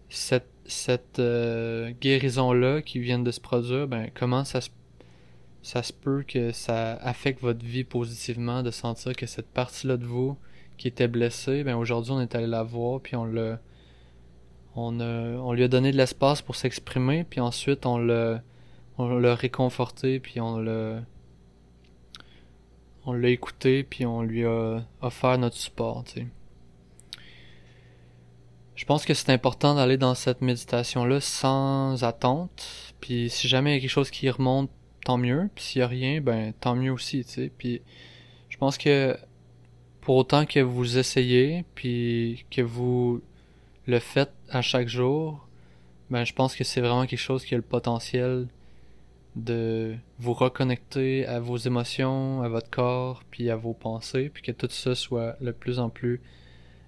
cette 0.10 0.50
cette 0.68 1.20
euh, 1.20 1.92
guérison-là 2.02 2.82
qui 2.82 3.00
vient 3.00 3.20
de 3.20 3.32
se 3.32 3.40
produire, 3.40 3.88
ben 3.88 4.10
comment 4.14 4.44
ça 4.44 4.62
se 4.62 4.70
ça 5.64 5.84
se 5.84 5.92
peut 5.92 6.24
que 6.26 6.54
ça 6.54 6.94
affecte 6.94 7.42
votre 7.42 7.66
vie 7.66 7.84
positivement 7.84 8.64
de 8.64 8.72
sentir 8.72 9.14
que 9.16 9.26
cette 9.26 9.48
partie-là 9.48 9.98
de 9.98 10.06
vous 10.06 10.38
qui 10.78 10.88
était 10.88 11.08
blessée, 11.10 11.64
ben 11.64 11.76
aujourd'hui 11.76 12.14
on 12.14 12.22
est 12.22 12.36
allé 12.36 12.48
la 12.48 12.64
voir 12.64 13.02
puis 13.02 13.16
on 13.16 13.26
l'a 13.26 13.60
on, 14.76 15.00
on 15.02 15.54
lui 15.54 15.64
a 15.64 15.68
donné 15.68 15.92
de 15.92 15.98
l'espace 15.98 16.42
pour 16.42 16.56
s'exprimer 16.56 17.26
puis 17.26 17.42
ensuite 17.42 17.86
on 17.86 17.98
l'a 17.98 18.42
on 18.98 19.18
l'a 19.18 19.36
réconforté 19.36 20.20
puis 20.20 20.40
on 20.40 20.58
l'a 20.60 21.02
on 23.06 23.14
l'a 23.14 23.30
écouté 23.30 23.84
puis 23.84 24.06
on 24.06 24.22
lui 24.22 24.46
a 24.46 24.82
offert 25.02 25.38
notre 25.38 25.56
support, 25.56 26.04
tu 26.04 26.22
sais. 26.22 26.28
Je 28.78 28.86
pense 28.86 29.06
que 29.06 29.16
c'est 29.16 29.32
important 29.32 29.74
d'aller 29.74 29.98
dans 29.98 30.14
cette 30.14 30.42
méditation-là 30.42 31.20
sans 31.20 32.04
attente. 32.04 32.94
Puis 33.02 33.28
si 33.28 33.48
jamais 33.48 33.72
il 33.72 33.74
y 33.74 33.78
a 33.80 33.82
quelque 33.82 33.90
chose 33.90 34.12
qui 34.12 34.30
remonte, 34.30 34.70
tant 35.04 35.18
mieux. 35.18 35.50
Puis 35.56 35.64
s'il 35.64 35.80
y 35.80 35.82
a 35.82 35.88
rien, 35.88 36.22
ben 36.22 36.54
tant 36.62 36.76
mieux 36.76 36.92
aussi, 36.92 37.26
tu 37.26 37.32
sais. 37.32 37.52
Puis 37.58 37.82
je 38.50 38.58
pense 38.58 38.78
que 38.78 39.18
pour 40.02 40.16
autant 40.16 40.46
que 40.46 40.60
vous 40.60 41.00
essayez, 41.00 41.66
puis 41.74 42.46
que 42.52 42.62
vous 42.62 43.24
le 43.88 43.98
faites 43.98 44.34
à 44.50 44.62
chaque 44.62 44.88
jour, 44.88 45.48
ben 46.12 46.24
je 46.24 46.34
pense 46.34 46.56
que 46.56 46.64
c'est 46.64 46.80
vraiment 46.80 47.08
quelque 47.08 47.20
chose 47.20 47.46
qui 47.46 47.56
a 47.56 47.58
le 47.58 47.64
potentiel 47.64 48.48
de 49.36 49.96
vous 50.20 50.34
reconnecter 50.34 51.26
à 51.26 51.40
vos 51.40 51.58
émotions, 51.58 52.44
à 52.44 52.48
votre 52.48 52.70
corps, 52.70 53.24
puis 53.32 53.50
à 53.50 53.56
vos 53.56 53.74
pensées, 53.74 54.30
puis 54.32 54.44
que 54.44 54.52
tout 54.52 54.70
ça 54.70 54.94
soit 54.94 55.36
de 55.42 55.52
plus 55.52 55.80
en 55.80 55.90
plus 55.90 56.22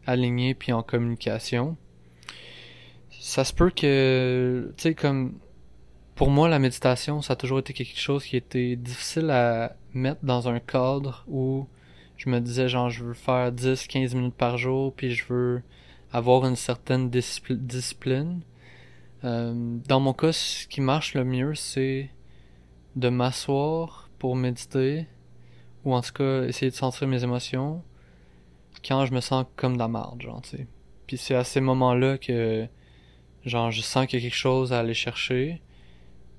aligné 0.09 0.53
puis 0.53 0.71
en 0.73 0.83
communication. 0.83 1.77
Ça 3.09 3.43
se 3.43 3.53
peut 3.53 3.69
que, 3.69 4.73
tu 4.77 4.83
sais, 4.83 4.95
comme 4.95 5.39
pour 6.15 6.29
moi, 6.29 6.49
la 6.49 6.59
méditation, 6.59 7.21
ça 7.21 7.33
a 7.33 7.35
toujours 7.35 7.59
été 7.59 7.73
quelque 7.73 7.97
chose 7.97 8.25
qui 8.25 8.35
était 8.35 8.75
difficile 8.75 9.29
à 9.29 9.75
mettre 9.93 10.19
dans 10.23 10.49
un 10.49 10.59
cadre 10.59 11.23
où 11.27 11.67
je 12.17 12.29
me 12.29 12.39
disais, 12.41 12.67
genre, 12.67 12.89
je 12.89 13.05
veux 13.05 13.13
faire 13.13 13.51
10, 13.51 13.87
15 13.87 14.15
minutes 14.15 14.35
par 14.35 14.57
jour, 14.57 14.93
puis 14.93 15.11
je 15.11 15.25
veux 15.31 15.61
avoir 16.11 16.45
une 16.45 16.57
certaine 16.57 17.09
discipline. 17.09 18.41
Euh, 19.23 19.77
dans 19.87 19.99
mon 19.99 20.13
cas, 20.13 20.33
ce 20.33 20.67
qui 20.67 20.81
marche 20.81 21.13
le 21.13 21.23
mieux, 21.23 21.55
c'est 21.55 22.09
de 22.95 23.09
m'asseoir 23.09 24.09
pour 24.19 24.35
méditer, 24.35 25.07
ou 25.85 25.93
en 25.95 26.01
tout 26.01 26.11
cas 26.11 26.43
essayer 26.43 26.71
de 26.71 26.75
sentir 26.75 27.07
mes 27.07 27.23
émotions, 27.23 27.81
quand 28.85 29.05
je 29.05 29.13
me 29.13 29.21
sens 29.21 29.45
comme 29.55 29.73
de 29.73 29.79
la 29.79 29.87
marde, 29.87 30.21
genre, 30.21 30.41
tu 30.41 30.57
sais. 30.57 30.67
Puis 31.07 31.17
c'est 31.17 31.35
à 31.35 31.43
ces 31.43 31.61
moments-là 31.61 32.17
que, 32.17 32.67
genre, 33.45 33.71
je 33.71 33.81
sens 33.81 34.05
qu'il 34.07 34.19
y 34.19 34.21
a 34.21 34.29
quelque 34.29 34.37
chose 34.37 34.73
à 34.73 34.79
aller 34.79 34.93
chercher, 34.93 35.61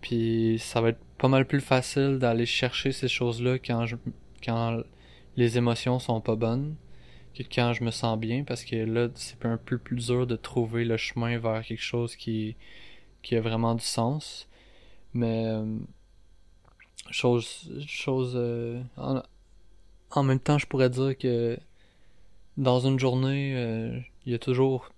puis 0.01 0.59
ça 0.59 0.81
va 0.81 0.91
être 0.91 1.01
pas 1.19 1.29
mal 1.29 1.47
plus 1.47 1.61
facile 1.61 2.19
d'aller 2.19 2.47
chercher 2.47 2.93
ces 2.93 3.09
choses-là 3.09 3.59
quand 3.59 3.87
je, 3.87 3.97
quand 4.45 4.83
les 5.37 5.59
émotions 5.59 5.99
sont 5.99 6.21
pas 6.21 6.37
bonnes 6.37 6.77
que 7.35 7.43
quand 7.43 7.73
je 7.73 7.85
me 7.85 7.91
sens 7.91 8.19
bien, 8.19 8.45
parce 8.45 8.65
que 8.65 8.77
là, 8.77 9.09
c'est 9.15 9.45
un 9.47 9.57
peu 9.57 9.79
plus 9.79 9.97
dur 9.97 10.27
de 10.27 10.37
trouver 10.37 10.85
le 10.85 10.97
chemin 10.97 11.39
vers 11.39 11.63
quelque 11.65 11.83
chose 11.83 12.17
qui, 12.17 12.57
qui 13.23 13.37
a 13.37 13.41
vraiment 13.41 13.75
du 13.75 13.85
sens. 13.85 14.49
Mais, 15.15 15.53
chose, 17.11 17.71
chose, 17.87 18.33
euh, 18.37 18.83
en 18.97 20.23
même 20.23 20.41
temps, 20.41 20.59
je 20.59 20.67
pourrais 20.67 20.91
dire 20.91 21.17
que 21.17 21.59
dans 22.57 22.81
une 22.81 22.99
journée, 22.99 23.55
euh, 23.57 23.99
il 24.27 24.33
y 24.33 24.35
a 24.35 24.39
toujours 24.39 24.91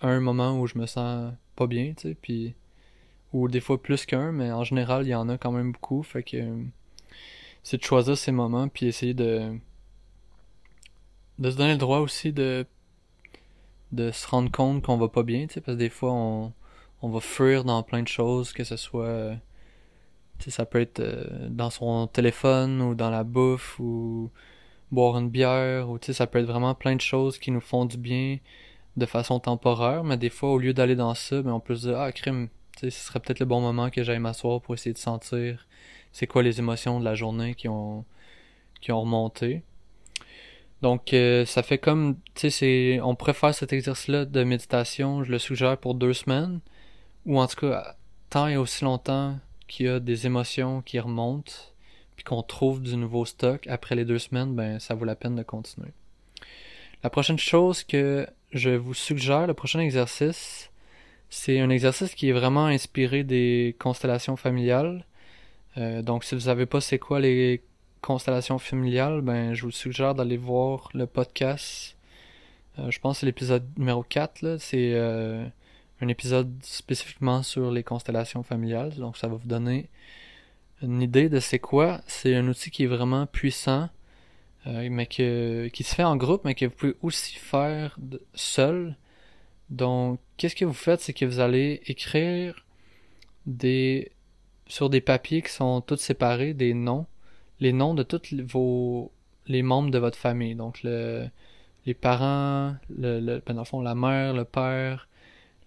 un 0.00 0.20
moment 0.20 0.58
où 0.60 0.66
je 0.66 0.78
me 0.78 0.86
sens 0.86 1.32
pas 1.56 1.66
bien, 1.66 1.94
tu 1.96 2.08
sais, 2.10 2.16
puis 2.20 2.54
ou 3.32 3.48
des 3.48 3.60
fois 3.60 3.82
plus 3.82 4.06
qu'un, 4.06 4.32
mais 4.32 4.52
en 4.52 4.64
général, 4.64 5.06
il 5.06 5.10
y 5.10 5.14
en 5.14 5.28
a 5.28 5.38
quand 5.38 5.52
même 5.52 5.72
beaucoup, 5.72 6.02
fait 6.02 6.22
que 6.22 6.36
c'est 7.62 7.78
de 7.78 7.84
choisir 7.84 8.16
ces 8.16 8.32
moments 8.32 8.68
puis 8.68 8.86
essayer 8.86 9.14
de 9.14 9.58
de 11.38 11.50
se 11.50 11.56
donner 11.56 11.72
le 11.72 11.78
droit 11.78 11.98
aussi 11.98 12.32
de 12.32 12.66
de 13.92 14.10
se 14.10 14.26
rendre 14.28 14.50
compte 14.50 14.82
qu'on 14.82 14.96
va 14.96 15.08
pas 15.08 15.22
bien, 15.22 15.46
tu 15.46 15.54
sais, 15.54 15.60
parce 15.60 15.76
que 15.76 15.82
des 15.82 15.90
fois 15.90 16.12
on 16.12 16.52
on 17.02 17.10
va 17.10 17.20
fuir 17.20 17.64
dans 17.64 17.82
plein 17.82 18.02
de 18.02 18.08
choses, 18.08 18.52
que 18.52 18.64
ce 18.64 18.76
soit 18.76 19.36
tu 20.38 20.46
sais, 20.46 20.50
ça 20.50 20.66
peut 20.66 20.80
être 20.80 21.00
euh, 21.00 21.48
dans 21.50 21.70
son 21.70 22.06
téléphone 22.08 22.82
ou 22.82 22.94
dans 22.94 23.10
la 23.10 23.24
bouffe 23.24 23.78
ou 23.80 24.30
boire 24.92 25.18
une 25.18 25.30
bière 25.30 25.90
ou 25.90 25.98
ça 26.00 26.26
peut 26.26 26.38
être 26.38 26.46
vraiment 26.46 26.74
plein 26.74 26.96
de 26.96 27.00
choses 27.00 27.38
qui 27.38 27.50
nous 27.50 27.60
font 27.60 27.84
du 27.84 27.96
bien 27.96 28.38
de 28.96 29.06
façon 29.06 29.40
temporaire 29.40 30.04
mais 30.04 30.16
des 30.16 30.30
fois 30.30 30.50
au 30.50 30.58
lieu 30.58 30.72
d'aller 30.72 30.96
dans 30.96 31.14
ça 31.14 31.42
ben 31.42 31.52
on 31.52 31.60
peut 31.60 31.74
se 31.74 31.88
dire 31.88 31.98
ah 31.98 32.12
crime 32.12 32.48
ce 32.80 32.90
serait 32.90 33.20
peut-être 33.20 33.40
le 33.40 33.46
bon 33.46 33.60
moment 33.60 33.90
que 33.90 34.02
j'aille 34.02 34.18
m'asseoir 34.18 34.60
pour 34.60 34.74
essayer 34.74 34.92
de 34.92 34.98
sentir 34.98 35.66
c'est 36.12 36.26
quoi 36.26 36.42
les 36.42 36.58
émotions 36.58 36.98
de 36.98 37.04
la 37.04 37.14
journée 37.14 37.54
qui 37.54 37.68
ont 37.68 38.04
qui 38.80 38.92
ont 38.92 39.00
remonté. 39.00 39.62
Donc 40.82 41.12
euh, 41.12 41.44
ça 41.44 41.62
fait 41.62 41.78
comme 41.78 42.16
tu 42.34 42.50
sais 42.50 43.00
on 43.02 43.16
faire 43.16 43.54
cet 43.54 43.72
exercice 43.72 44.08
là 44.08 44.24
de 44.24 44.44
méditation 44.44 45.24
je 45.24 45.32
le 45.32 45.38
suggère 45.38 45.78
pour 45.78 45.94
deux 45.94 46.12
semaines 46.12 46.60
ou 47.24 47.40
en 47.40 47.46
tout 47.46 47.56
cas 47.56 47.96
tant 48.30 48.46
et 48.48 48.56
aussi 48.56 48.84
longtemps 48.84 49.38
qu'il 49.68 49.86
y 49.86 49.88
a 49.88 50.00
des 50.00 50.26
émotions 50.26 50.82
qui 50.82 51.00
remontent 51.00 51.52
qu'on 52.26 52.42
trouve 52.42 52.82
du 52.82 52.96
nouveau 52.96 53.24
stock 53.24 53.66
après 53.68 53.94
les 53.94 54.04
deux 54.04 54.18
semaines, 54.18 54.54
ben 54.54 54.78
ça 54.80 54.94
vaut 54.94 55.04
la 55.04 55.14
peine 55.14 55.36
de 55.36 55.42
continuer. 55.42 55.92
La 57.02 57.10
prochaine 57.10 57.38
chose 57.38 57.84
que 57.84 58.26
je 58.52 58.70
vous 58.70 58.94
suggère, 58.94 59.46
le 59.46 59.54
prochain 59.54 59.80
exercice, 59.80 60.70
c'est 61.30 61.60
un 61.60 61.70
exercice 61.70 62.14
qui 62.14 62.28
est 62.28 62.32
vraiment 62.32 62.66
inspiré 62.66 63.22
des 63.22 63.76
constellations 63.78 64.36
familiales. 64.36 65.06
Euh, 65.78 66.02
donc 66.02 66.24
si 66.24 66.34
vous 66.34 66.42
savez 66.42 66.66
pas 66.66 66.80
c'est 66.80 66.98
quoi 66.98 67.20
les 67.20 67.62
constellations 68.00 68.58
familiales, 68.58 69.20
ben 69.20 69.54
je 69.54 69.62
vous 69.62 69.70
suggère 69.70 70.14
d'aller 70.14 70.36
voir 70.36 70.88
le 70.94 71.06
podcast. 71.06 71.96
Euh, 72.78 72.90
je 72.90 72.98
pense 72.98 73.16
que 73.16 73.20
c'est 73.20 73.26
l'épisode 73.26 73.66
numéro 73.78 74.02
4 74.02 74.42
là, 74.42 74.58
c'est 74.58 74.92
euh, 74.94 75.46
un 76.00 76.08
épisode 76.08 76.52
spécifiquement 76.62 77.42
sur 77.42 77.70
les 77.70 77.84
constellations 77.84 78.42
familiales, 78.42 78.94
donc 78.96 79.16
ça 79.16 79.28
va 79.28 79.36
vous 79.36 79.48
donner 79.48 79.88
une 80.82 81.02
idée 81.02 81.28
de 81.28 81.40
c'est 81.40 81.58
quoi. 81.58 82.00
C'est 82.06 82.34
un 82.34 82.46
outil 82.48 82.70
qui 82.70 82.84
est 82.84 82.88
vraiment 82.88 83.26
puissant, 83.26 83.88
euh, 84.66 84.88
mais 84.90 85.06
que, 85.06 85.68
qui 85.68 85.82
se 85.84 85.94
fait 85.94 86.04
en 86.04 86.16
groupe, 86.16 86.42
mais 86.44 86.54
que 86.54 86.66
vous 86.66 86.72
pouvez 86.72 86.96
aussi 87.02 87.36
faire 87.36 87.98
seul. 88.34 88.96
Donc, 89.70 90.20
qu'est-ce 90.36 90.56
que 90.56 90.64
vous 90.64 90.72
faites, 90.72 91.00
c'est 91.00 91.12
que 91.12 91.24
vous 91.24 91.40
allez 91.40 91.82
écrire 91.86 92.64
des 93.46 94.12
sur 94.68 94.90
des 94.90 95.00
papiers 95.00 95.42
qui 95.42 95.52
sont 95.52 95.80
tous 95.80 95.96
séparés, 95.96 96.54
des 96.54 96.74
noms, 96.74 97.06
les 97.60 97.72
noms 97.72 97.94
de 97.94 98.02
toutes 98.02 98.32
vos 98.34 99.12
les 99.46 99.62
membres 99.62 99.90
de 99.90 99.98
votre 99.98 100.18
famille. 100.18 100.54
Donc 100.54 100.82
le, 100.82 101.28
les 101.86 101.94
parents, 101.94 102.76
le, 102.90 103.20
le, 103.20 103.42
ben, 103.46 103.54
dans 103.54 103.62
le 103.62 103.66
fond, 103.66 103.80
la 103.80 103.94
mère, 103.94 104.34
le 104.34 104.44
père, 104.44 105.08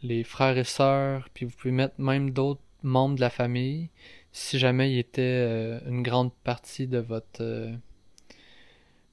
les 0.03 0.23
frères 0.23 0.57
et 0.57 0.63
sœurs, 0.63 1.29
puis 1.33 1.45
vous 1.45 1.55
pouvez 1.57 1.71
mettre 1.71 1.95
même 1.99 2.31
d'autres 2.31 2.61
membres 2.83 3.15
de 3.15 3.21
la 3.21 3.29
famille 3.29 3.89
si 4.31 4.59
jamais 4.59 4.91
il 4.91 4.99
était 4.99 5.21
euh, 5.21 5.79
une 5.87 6.03
grande 6.03 6.33
partie 6.43 6.87
de 6.87 6.99
votre 6.99 7.41
euh, 7.41 7.73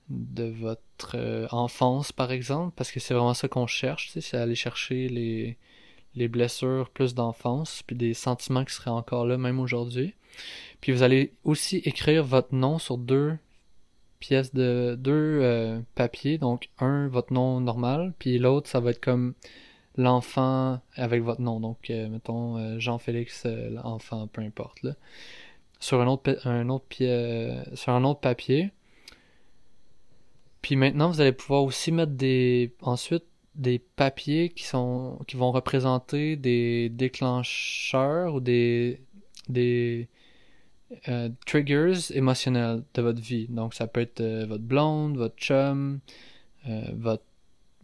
de 0.09 0.45
votre 0.45 1.17
euh, 1.17 1.47
enfance 1.51 2.13
par 2.13 2.31
exemple 2.31 2.73
parce 2.77 2.93
que 2.93 3.01
c'est 3.01 3.15
vraiment 3.15 3.35
ça 3.35 3.49
qu'on 3.49 3.67
cherche 3.67 4.13
c'est 4.19 4.37
aller 4.37 4.55
chercher 4.55 5.09
les 5.09 5.57
les 6.15 6.29
blessures 6.29 6.91
plus 6.91 7.15
d'enfance 7.15 7.83
puis 7.87 7.97
des 7.97 8.15
sentiments 8.15 8.65
qui 8.65 8.75
seraient 8.75 8.91
encore 8.91 9.27
là 9.27 9.37
même 9.37 9.61
aujourd'hui. 9.61 10.15
Puis 10.81 10.93
vous 10.93 11.03
allez 11.03 11.35
aussi 11.45 11.79
écrire 11.79 12.25
votre 12.25 12.55
nom 12.55 12.79
sur 12.79 12.97
deux 12.97 13.37
pièces 14.19 14.55
de 14.55 14.97
deux 14.99 15.83
papiers 15.95 16.39
donc 16.39 16.71
un 16.79 17.09
votre 17.09 17.35
nom 17.35 17.61
normal 17.61 18.15
puis 18.19 18.39
l'autre 18.39 18.69
ça 18.69 18.81
va 18.81 18.91
être 18.91 19.01
comme 19.01 19.35
l'enfant 19.97 20.81
avec 20.95 21.23
votre 21.23 21.41
nom. 21.41 21.61
Donc, 21.61 21.91
euh, 21.91 22.09
mettons 22.09 22.59
euh, 22.59 22.79
Jean-Félix, 22.79 23.45
euh, 23.47 23.71
l'enfant, 23.71 24.27
peu 24.27 24.43
importe. 24.43 24.83
Là. 24.83 24.95
Sur 25.81 26.01
un 26.01 26.09
autre, 26.09 28.21
papier. 28.21 28.71
Puis 30.63 30.77
maintenant, 30.77 31.11
vous 31.11 31.21
allez 31.21 31.33
pouvoir 31.33 31.63
aussi 31.63 31.93
mettre 31.93 32.13
des 32.13 32.75
ensuite 32.83 33.25
des 33.55 33.79
papiers 33.79 34.51
qui 34.51 34.67
vont 34.73 35.53
représenter 35.53 36.37
des 36.37 36.91
déclencheurs 36.91 38.35
ou 38.35 38.41
des 38.41 39.01
des 39.49 40.09
triggers 41.47 42.13
émotionnels 42.13 42.83
de 42.95 43.03
votre 43.03 43.21
vie. 43.21 43.47
Donc 43.49 43.75
ça 43.75 43.87
peut 43.87 44.01
être 44.01 44.23
votre 44.47 44.65
blonde, 44.65 45.17
votre 45.17 45.37
chum, 45.37 46.01
votre 46.67 47.25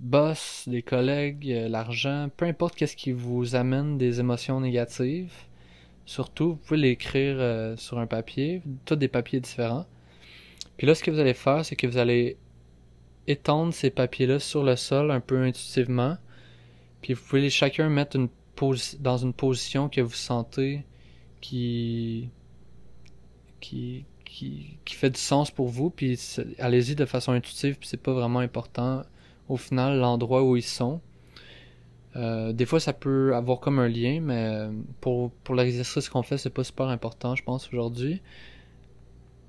boss, 0.02 0.64
des 0.66 0.82
collègues, 0.82 1.50
euh, 1.50 1.68
l'argent, 1.68 2.28
peu 2.36 2.44
importe 2.44 2.74
qu'est-ce 2.74 2.96
qui 2.96 3.12
vous 3.12 3.54
amène 3.54 3.96
des 3.96 4.20
émotions 4.20 4.60
négatives. 4.60 5.32
Surtout, 6.04 6.50
vous 6.50 6.56
pouvez 6.56 6.80
l'écrire 6.80 7.36
euh, 7.38 7.76
sur 7.76 7.98
un 7.98 8.06
papier, 8.06 8.62
tous 8.84 8.96
des 8.96 9.08
papiers 9.08 9.40
différents. 9.40 9.86
Puis 10.76 10.86
là, 10.86 10.94
ce 10.94 11.04
que 11.04 11.10
vous 11.10 11.20
allez 11.20 11.34
faire, 11.34 11.64
c'est 11.64 11.76
que 11.76 11.86
vous 11.86 11.98
allez 11.98 12.36
étendre 13.28 13.72
ces 13.72 13.90
papiers-là 13.90 14.40
sur 14.40 14.64
le 14.64 14.74
sol 14.74 15.12
un 15.12 15.20
peu 15.20 15.40
intuitivement. 15.40 16.18
Puis 17.00 17.14
vous 17.14 17.22
pouvez 17.22 17.48
chacun 17.48 17.88
mettre 17.88 18.16
une 18.16 18.28
dans 19.00 19.16
une 19.16 19.32
position 19.32 19.88
que 19.88 20.00
vous 20.00 20.14
sentez 20.14 20.84
qui, 21.40 22.28
qui, 23.60 24.04
qui, 24.24 24.78
qui 24.84 24.94
fait 24.94 25.10
du 25.10 25.18
sens 25.18 25.50
pour 25.50 25.68
vous. 25.68 25.90
Puis 25.90 26.18
allez-y 26.58 26.94
de 26.94 27.04
façon 27.04 27.32
intuitive, 27.32 27.76
puis 27.78 27.88
c'est 27.88 28.00
pas 28.00 28.12
vraiment 28.12 28.38
important 28.38 29.02
au 29.48 29.57
final 29.57 29.98
l'endroit 29.98 30.42
où 30.42 30.57
ils 30.57 30.62
sont. 30.62 31.00
Euh, 32.16 32.52
des 32.52 32.66
fois, 32.66 32.81
ça 32.81 32.92
peut 32.92 33.35
avoir 33.35 33.61
comme 33.61 33.78
un 33.78 33.88
lien, 33.88 34.20
mais 34.20 34.46
euh, 34.46 34.70
pour, 35.00 35.31
pour 35.44 35.55
l'exercice 35.55 36.09
qu'on 36.09 36.22
fait, 36.22 36.37
c'est 36.37 36.50
pas 36.50 36.64
super 36.64 36.88
important, 36.88 37.35
je 37.35 37.42
pense, 37.42 37.68
aujourd'hui. 37.68 38.20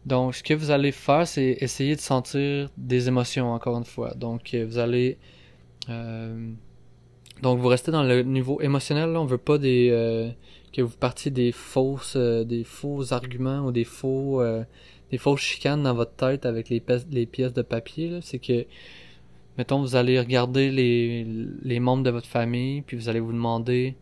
Donc, 0.05 0.35
ce 0.35 0.43
que 0.43 0.53
vous 0.53 0.71
allez 0.71 0.91
faire, 0.91 1.27
c'est 1.27 1.57
essayer 1.59 1.95
de 1.95 2.01
sentir 2.01 2.69
des 2.77 3.07
émotions, 3.07 3.51
encore 3.51 3.77
une 3.77 3.85
fois. 3.85 4.13
Donc, 4.13 4.53
euh, 4.53 4.65
vous 4.65 4.77
allez... 4.77 5.17
donc, 7.41 7.59
vous 7.59 7.67
restez 7.67 7.91
dans 7.91 8.03
le 8.03 8.23
niveau 8.23 8.61
émotionnel, 8.61 9.11
là. 9.11 9.21
On 9.21 9.25
veut 9.25 9.37
pas 9.37 9.57
des... 9.57 10.33
que 10.71 10.81
vous 10.81 10.95
partiez 10.97 11.31
des 11.31 11.51
fausses... 11.51 12.17
des 12.17 12.63
faux 12.63 13.13
arguments 13.13 13.61
ou 13.65 13.71
des 13.71 13.85
faux... 13.85 14.41
des 15.11 15.17
fausses 15.17 15.41
chicanes 15.41 15.83
dans 15.83 15.93
votre 15.93 16.15
tête 16.15 16.45
avec 16.45 16.69
les, 16.69 16.81
les 17.11 17.25
pièces 17.25 17.53
de 17.53 17.61
papier, 17.61 18.19
C'est 18.21 18.39
que 18.39 18.65
mettons, 19.57 19.81
vous 19.81 19.95
allez 19.95 20.19
regarder 20.19 20.71
les, 20.71 21.25
les 21.61 21.79
membres 21.79 22.03
de 22.03 22.09
votre 22.09 22.27
famille, 22.27 22.81
puis 22.81 22.97
vous 22.97 23.09
allez 23.09 23.19
vous 23.19 23.31
demander 23.31 23.95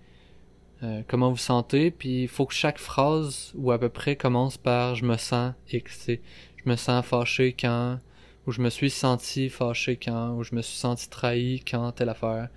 euh, 0.84 1.02
comment 1.08 1.30
vous 1.30 1.38
sentez, 1.38 1.92
puis 1.92 2.24
il 2.24 2.28
faut 2.28 2.46
que 2.46 2.54
chaque 2.54 2.80
phrase, 2.80 3.52
ou 3.56 3.72
à 3.72 3.80
peu 3.80 3.90
près, 3.90 4.16
commence 4.16 4.58
par 4.58 4.96
«je 4.98 5.06
me 5.06 5.18
sens 5.18 5.54
X», 5.72 6.10
je 6.58 6.70
me 6.70 6.76
sens 6.76 7.06
fâché 7.06 7.56
quand, 7.60 8.00
ou 8.48 8.52
je 8.52 8.62
me 8.62 8.70
suis 8.70 8.90
senti 8.90 9.50
fâché 9.50 9.98
quand, 9.98 10.36
ou 10.36 10.44
je 10.44 10.56
me 10.56 10.62
suis 10.62 10.78
senti 10.78 11.10
trahi 11.10 11.64
quand, 11.70 11.92
telle 11.92 12.10
affaire. 12.10 12.50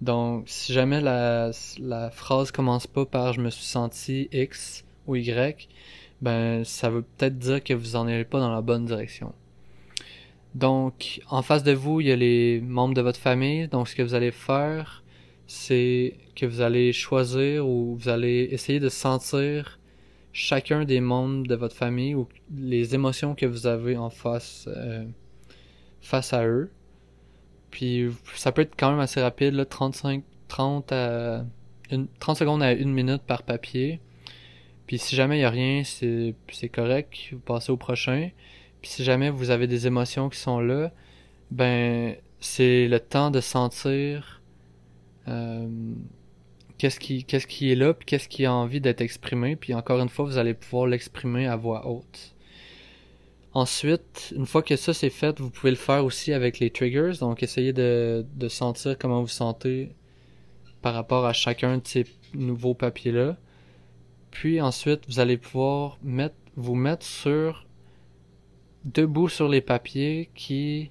Donc, 0.00 0.44
si 0.48 0.72
jamais 0.72 1.00
la, 1.00 1.50
la 1.78 2.10
phrase 2.10 2.50
commence 2.50 2.86
pas 2.86 3.06
par 3.06 3.32
«je 3.34 3.40
me 3.40 3.50
suis 3.50 3.64
senti 3.64 4.28
X» 4.32 4.84
ou 5.06 5.16
Y, 5.16 5.68
ben, 6.20 6.64
ça 6.64 6.90
veut 6.90 7.02
peut-être 7.02 7.38
dire 7.38 7.64
que 7.64 7.74
vous 7.74 7.96
en 7.96 8.06
irez 8.06 8.24
pas 8.24 8.38
dans 8.40 8.52
la 8.52 8.62
bonne 8.62 8.84
direction. 8.84 9.32
Donc, 10.54 11.20
en 11.28 11.42
face 11.42 11.62
de 11.62 11.72
vous, 11.72 12.00
il 12.00 12.08
y 12.08 12.12
a 12.12 12.16
les 12.16 12.60
membres 12.60 12.94
de 12.94 13.00
votre 13.00 13.18
famille. 13.18 13.68
Donc, 13.68 13.88
ce 13.88 13.96
que 13.96 14.02
vous 14.02 14.14
allez 14.14 14.30
faire, 14.30 15.02
c'est 15.46 16.16
que 16.36 16.46
vous 16.46 16.60
allez 16.60 16.92
choisir 16.92 17.66
ou 17.66 17.96
vous 17.96 18.08
allez 18.08 18.48
essayer 18.50 18.80
de 18.80 18.88
sentir 18.88 19.78
chacun 20.32 20.84
des 20.84 21.00
membres 21.00 21.46
de 21.46 21.54
votre 21.54 21.76
famille 21.76 22.14
ou 22.14 22.28
les 22.54 22.94
émotions 22.94 23.34
que 23.34 23.46
vous 23.46 23.66
avez 23.66 23.96
en 23.96 24.10
face 24.10 24.68
euh, 24.68 25.04
face 26.00 26.32
à 26.32 26.46
eux. 26.46 26.70
Puis 27.70 28.10
ça 28.34 28.52
peut 28.52 28.62
être 28.62 28.74
quand 28.76 28.90
même 28.90 29.00
assez 29.00 29.20
rapide, 29.20 29.54
là, 29.54 29.64
35 29.64 30.22
30 30.48 30.92
à 30.92 31.46
une, 31.90 32.08
30 32.18 32.36
secondes 32.36 32.62
à 32.62 32.72
une 32.72 32.92
minute 32.92 33.22
par 33.22 33.42
papier. 33.42 34.00
Puis 34.86 34.98
si 34.98 35.16
jamais 35.16 35.38
il 35.38 35.40
y 35.40 35.44
a 35.44 35.50
rien, 35.50 35.82
c'est 35.84 36.34
correct, 36.70 37.14
vous 37.32 37.38
passez 37.38 37.72
au 37.72 37.78
prochain. 37.78 38.30
Puis 38.82 38.90
si 38.90 39.04
jamais 39.04 39.30
vous 39.30 39.50
avez 39.50 39.66
des 39.66 39.86
émotions 39.86 40.28
qui 40.28 40.38
sont 40.38 40.60
là, 40.60 40.92
ben 41.50 42.16
c'est 42.40 42.88
le 42.88 42.98
temps 42.98 43.30
de 43.30 43.40
sentir 43.40 44.42
euh, 45.28 45.68
qu'est-ce 46.78 46.98
qui 46.98 47.24
qui 47.24 47.72
est 47.72 47.76
là, 47.76 47.94
puis 47.94 48.06
qu'est-ce 48.06 48.28
qui 48.28 48.44
a 48.44 48.52
envie 48.52 48.80
d'être 48.80 49.00
exprimé. 49.00 49.56
Puis 49.56 49.72
encore 49.74 50.00
une 50.00 50.08
fois, 50.08 50.24
vous 50.24 50.38
allez 50.38 50.54
pouvoir 50.54 50.86
l'exprimer 50.86 51.46
à 51.46 51.56
voix 51.56 51.86
haute. 51.86 52.34
Ensuite, 53.54 54.32
une 54.36 54.46
fois 54.46 54.62
que 54.62 54.76
ça 54.76 54.94
c'est 54.94 55.10
fait, 55.10 55.38
vous 55.38 55.50
pouvez 55.50 55.70
le 55.70 55.76
faire 55.76 56.04
aussi 56.04 56.32
avec 56.32 56.58
les 56.58 56.70
triggers. 56.70 57.12
Donc 57.20 57.42
essayez 57.42 57.72
de, 57.72 58.26
de 58.34 58.48
sentir 58.48 58.98
comment 58.98 59.20
vous 59.20 59.28
sentez 59.28 59.94
par 60.80 60.94
rapport 60.94 61.24
à 61.26 61.32
chacun 61.32 61.78
de 61.78 61.86
ces 61.86 62.06
nouveaux 62.34 62.74
papiers-là. 62.74 63.36
Puis 64.32 64.60
ensuite, 64.60 65.02
vous 65.06 65.20
allez 65.20 65.36
pouvoir 65.36 65.98
mettre, 66.02 66.34
vous 66.56 66.74
mettre 66.74 67.06
sur 67.06 67.66
debout 68.84 69.28
sur 69.28 69.48
les 69.48 69.60
papiers 69.60 70.30
qui 70.34 70.90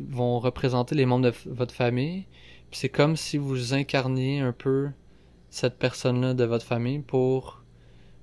vont 0.00 0.38
représenter 0.38 0.94
les 0.94 1.06
membres 1.06 1.30
de 1.30 1.34
votre 1.46 1.74
famille. 1.74 2.26
c'est 2.72 2.88
comme 2.88 3.16
si 3.16 3.36
vous 3.36 3.74
incarniez 3.74 4.40
un 4.40 4.52
peu 4.52 4.88
cette 5.50 5.78
personne-là 5.78 6.34
de 6.34 6.44
votre 6.44 6.64
famille 6.64 7.00
pour 7.00 7.62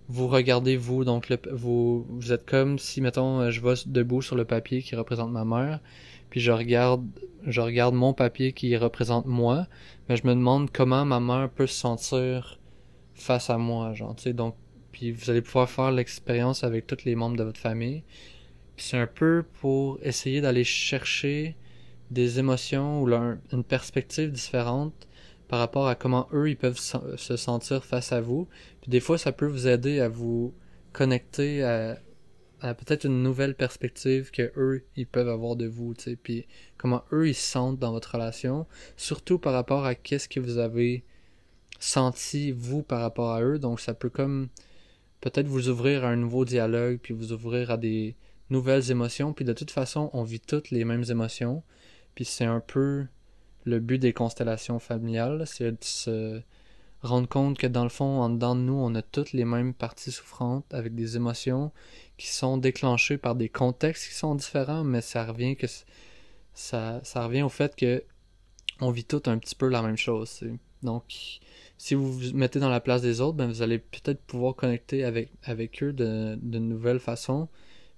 vous 0.09 0.27
regarder 0.27 0.77
vous. 0.77 1.03
Donc 1.03 1.31
vous, 1.51 2.05
vous 2.09 2.31
êtes 2.31 2.45
comme 2.45 2.79
si, 2.79 3.01
mettons, 3.01 3.41
euh, 3.41 3.51
je 3.51 3.61
vais 3.61 3.73
debout 3.85 4.21
sur 4.21 4.35
le 4.35 4.45
papier 4.45 4.81
qui 4.81 4.95
représente 4.95 5.31
ma 5.31 5.45
mère, 5.45 5.79
puis 6.29 6.39
je 6.39 6.51
regarde, 6.51 7.05
je 7.45 7.61
regarde 7.61 7.93
mon 7.93 8.13
papier 8.13 8.53
qui 8.53 8.75
représente 8.77 9.25
moi, 9.25 9.67
mais 10.07 10.15
je 10.15 10.25
me 10.25 10.33
demande 10.33 10.71
comment 10.71 11.05
ma 11.05 11.19
mère 11.19 11.49
peut 11.49 11.67
se 11.67 11.75
sentir 11.75 12.59
face 13.13 13.49
à 13.49 13.57
moi, 13.57 13.93
genre, 13.93 14.15
tu 14.15 14.23
sais, 14.23 14.33
donc, 14.33 14.55
puis 14.91 15.11
vous 15.11 15.29
allez 15.29 15.41
pouvoir 15.41 15.69
faire 15.69 15.91
l'expérience 15.91 16.63
avec 16.63 16.87
tous 16.87 17.03
les 17.03 17.15
membres 17.15 17.35
de 17.35 17.43
votre 17.43 17.59
famille 17.59 18.03
c'est 18.77 18.97
un 18.97 19.07
peu 19.07 19.43
pour 19.59 19.99
essayer 20.03 20.41
d'aller 20.41 20.63
chercher 20.63 21.55
des 22.11 22.39
émotions 22.39 23.01
ou 23.01 23.09
une 23.11 23.63
perspective 23.63 24.31
différente 24.31 25.07
par 25.47 25.59
rapport 25.59 25.87
à 25.87 25.95
comment 25.95 26.27
eux 26.33 26.49
ils 26.49 26.57
peuvent 26.57 26.79
se 26.79 27.35
sentir 27.37 27.83
face 27.83 28.11
à 28.11 28.21
vous. 28.21 28.47
Puis 28.81 28.89
des 28.89 28.99
fois, 28.99 29.17
ça 29.17 29.31
peut 29.31 29.45
vous 29.45 29.67
aider 29.67 29.99
à 29.99 30.09
vous 30.09 30.53
connecter 30.93 31.63
à, 31.63 31.97
peut-être 32.61 33.05
une 33.05 33.23
nouvelle 33.23 33.55
perspective 33.55 34.31
que 34.31 34.51
eux 34.57 34.83
ils 34.95 35.07
peuvent 35.07 35.29
avoir 35.29 35.55
de 35.55 35.67
vous, 35.67 35.93
tu 35.93 36.03
sais. 36.03 36.15
Puis 36.15 36.47
comment 36.77 37.03
eux 37.11 37.29
ils 37.29 37.35
se 37.35 37.51
sentent 37.51 37.79
dans 37.79 37.91
votre 37.91 38.13
relation, 38.13 38.65
surtout 38.95 39.39
par 39.39 39.53
rapport 39.53 39.85
à 39.85 39.95
qu'est-ce 39.95 40.29
que 40.29 40.39
vous 40.39 40.57
avez 40.57 41.03
senti 41.79 42.51
vous 42.51 42.81
par 42.83 43.01
rapport 43.01 43.31
à 43.31 43.41
eux. 43.41 43.59
Donc 43.59 43.79
ça 43.79 43.93
peut 43.93 44.09
comme 44.09 44.49
peut-être 45.21 45.47
vous 45.47 45.69
ouvrir 45.69 46.03
à 46.03 46.09
un 46.09 46.15
nouveau 46.15 46.45
dialogue, 46.45 46.99
puis 47.01 47.13
vous 47.13 47.31
ouvrir 47.31 47.71
à 47.71 47.77
des 47.77 48.15
nouvelles 48.49 48.91
émotions, 48.91 49.33
puis 49.33 49.45
de 49.45 49.53
toute 49.53 49.71
façon, 49.71 50.09
on 50.13 50.23
vit 50.23 50.39
toutes 50.39 50.71
les 50.71 50.85
mêmes 50.85 51.03
émotions, 51.09 51.63
puis 52.15 52.25
c'est 52.25 52.45
un 52.45 52.59
peu 52.59 53.05
le 53.65 53.79
but 53.79 53.99
des 53.99 54.13
constellations 54.13 54.79
familiales, 54.79 55.43
c'est 55.45 55.71
de 55.71 55.77
se 55.81 56.41
rendre 57.01 57.27
compte 57.27 57.57
que 57.57 57.67
dans 57.67 57.83
le 57.83 57.89
fond, 57.89 58.21
en 58.21 58.29
dedans 58.29 58.55
de 58.55 58.61
nous, 58.61 58.73
on 58.73 58.95
a 58.95 59.01
toutes 59.01 59.33
les 59.33 59.45
mêmes 59.45 59.73
parties 59.73 60.11
souffrantes 60.11 60.73
avec 60.73 60.95
des 60.95 61.15
émotions 61.15 61.71
qui 62.17 62.27
sont 62.27 62.57
déclenchées 62.57 63.17
par 63.17 63.35
des 63.35 63.49
contextes 63.49 64.07
qui 64.07 64.15
sont 64.15 64.35
différents, 64.35 64.83
mais 64.83 65.01
ça 65.01 65.25
revient 65.25 65.55
que 65.55 65.67
ça, 66.53 67.01
revient 67.15 67.43
au 67.43 67.49
fait 67.49 67.75
que 67.75 68.03
on 68.79 68.91
vit 68.91 69.05
toutes 69.05 69.27
un 69.27 69.37
petit 69.37 69.55
peu 69.55 69.67
la 69.67 69.81
même 69.81 69.97
chose. 69.97 70.43
Donc, 70.83 71.39
si 71.77 71.95
vous 71.95 72.13
vous 72.13 72.33
mettez 72.33 72.59
dans 72.59 72.69
la 72.69 72.79
place 72.79 73.01
des 73.01 73.21
autres, 73.21 73.37
ben 73.37 73.47
vous 73.47 73.61
allez 73.61 73.79
peut-être 73.79 74.21
pouvoir 74.21 74.55
connecter 74.55 75.03
avec, 75.03 75.31
avec 75.43 75.83
eux 75.83 75.93
de 75.93 76.37
nouvelles 76.59 76.99
façons, 76.99 77.49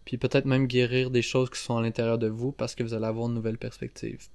puis 0.09 0.17
peut-être 0.17 0.45
même 0.45 0.65
guérir 0.65 1.11
des 1.11 1.21
choses 1.21 1.51
qui 1.51 1.59
sont 1.59 1.77
à 1.77 1.83
l'intérieur 1.83 2.17
de 2.17 2.25
vous 2.25 2.51
parce 2.51 2.73
que 2.73 2.81
vous 2.81 2.95
allez 2.95 3.05
avoir 3.05 3.27
une 3.27 3.35
nouvelle 3.35 3.59
perspective. 3.59 4.25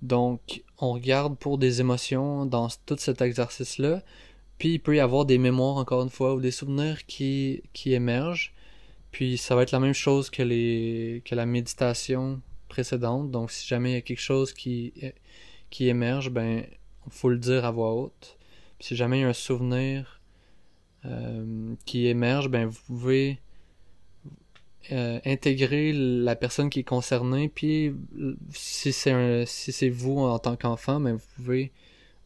Donc, 0.00 0.62
on 0.78 0.94
regarde 0.94 1.36
pour 1.36 1.58
des 1.58 1.82
émotions 1.82 2.46
dans 2.46 2.68
tout 2.86 2.96
cet 2.96 3.20
exercice-là, 3.20 4.02
puis 4.56 4.70
il 4.70 4.78
peut 4.78 4.96
y 4.96 5.00
avoir 5.00 5.26
des 5.26 5.36
mémoires, 5.36 5.76
encore 5.76 6.02
une 6.02 6.08
fois, 6.08 6.34
ou 6.34 6.40
des 6.40 6.50
souvenirs 6.50 7.04
qui, 7.04 7.62
qui 7.74 7.92
émergent, 7.92 8.54
puis 9.10 9.36
ça 9.36 9.54
va 9.54 9.62
être 9.62 9.72
la 9.72 9.78
même 9.78 9.92
chose 9.92 10.30
que, 10.30 10.42
les, 10.42 11.20
que 11.26 11.34
la 11.34 11.44
méditation 11.44 12.40
précédente, 12.70 13.30
donc 13.30 13.50
si 13.50 13.68
jamais 13.68 13.90
il 13.90 13.94
y 13.96 13.98
a 13.98 14.00
quelque 14.00 14.22
chose 14.22 14.54
qui, 14.54 14.94
qui 15.68 15.88
émerge, 15.88 16.30
ben, 16.30 16.64
faut 17.10 17.28
le 17.28 17.36
dire 17.36 17.66
à 17.66 17.72
voix 17.72 17.92
haute. 17.92 18.38
Puis 18.78 18.88
si 18.88 18.96
jamais 18.96 19.18
il 19.18 19.20
y 19.20 19.24
a 19.24 19.28
un 19.28 19.34
souvenir 19.34 20.22
euh, 21.04 21.74
qui 21.84 22.06
émerge, 22.06 22.48
ben, 22.48 22.64
vous 22.64 22.80
pouvez 22.86 23.38
euh, 24.90 25.20
intégrer 25.24 25.92
la 25.92 26.34
personne 26.34 26.68
qui 26.68 26.80
est 26.80 26.84
concernée, 26.84 27.48
puis 27.48 27.94
si 28.50 28.92
c'est 28.92 29.46
si 29.46 29.70
c'est 29.70 29.88
vous 29.88 30.18
en 30.18 30.38
tant 30.40 30.56
qu'enfant, 30.56 30.98
ben 30.98 31.14
vous 31.14 31.26
pouvez 31.36 31.72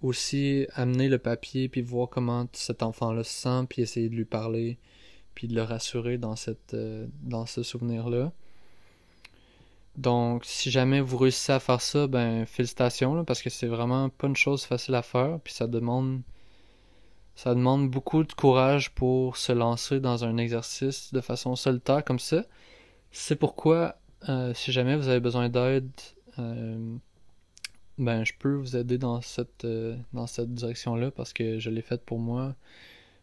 aussi 0.02 0.66
amener 0.74 1.08
le 1.08 1.18
papier 1.18 1.68
puis 1.68 1.82
voir 1.82 2.08
comment 2.08 2.46
cet 2.52 2.82
enfant-là 2.82 3.24
se 3.24 3.32
sent, 3.32 3.66
puis 3.68 3.82
essayer 3.82 4.08
de 4.08 4.14
lui 4.14 4.24
parler, 4.24 4.78
puis 5.34 5.48
de 5.48 5.54
le 5.54 5.62
rassurer 5.62 6.18
dans 6.18 6.34
euh, 6.74 7.06
dans 7.22 7.46
ce 7.46 7.62
souvenir-là. 7.62 8.32
Donc, 9.96 10.44
si 10.44 10.70
jamais 10.70 11.00
vous 11.00 11.16
réussissez 11.18 11.52
à 11.52 11.60
faire 11.60 11.80
ça, 11.80 12.06
ben 12.06 12.46
félicitations 12.46 13.24
parce 13.24 13.42
que 13.42 13.50
c'est 13.50 13.66
vraiment 13.66 14.08
pas 14.08 14.28
une 14.28 14.36
chose 14.36 14.64
facile 14.64 14.94
à 14.94 15.02
faire, 15.02 15.40
puis 15.44 15.54
ça 15.54 15.66
demande 15.66 16.22
ça 17.36 17.54
demande 17.54 17.90
beaucoup 17.90 18.24
de 18.24 18.32
courage 18.32 18.90
pour 18.92 19.36
se 19.36 19.52
lancer 19.52 20.00
dans 20.00 20.24
un 20.24 20.38
exercice 20.38 21.12
de 21.12 21.20
façon 21.20 21.54
solitaire 21.54 22.02
comme 22.02 22.18
ça. 22.18 22.44
C'est 23.12 23.36
pourquoi, 23.36 23.96
euh, 24.28 24.54
si 24.54 24.72
jamais 24.72 24.96
vous 24.96 25.08
avez 25.08 25.20
besoin 25.20 25.50
d'aide, 25.50 25.90
euh, 26.38 26.96
ben 27.98 28.24
je 28.24 28.32
peux 28.38 28.54
vous 28.54 28.76
aider 28.76 28.98
dans 28.98 29.20
cette 29.20 29.64
euh, 29.64 29.96
dans 30.14 30.26
cette 30.26 30.54
direction-là 30.54 31.10
parce 31.10 31.32
que 31.34 31.58
je 31.58 31.70
l'ai 31.70 31.82
faite 31.82 32.04
pour 32.04 32.18
moi. 32.18 32.56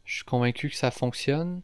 Je 0.05 0.15
suis 0.17 0.25
convaincu 0.25 0.69
que 0.69 0.75
ça 0.75 0.91
fonctionne. 0.91 1.61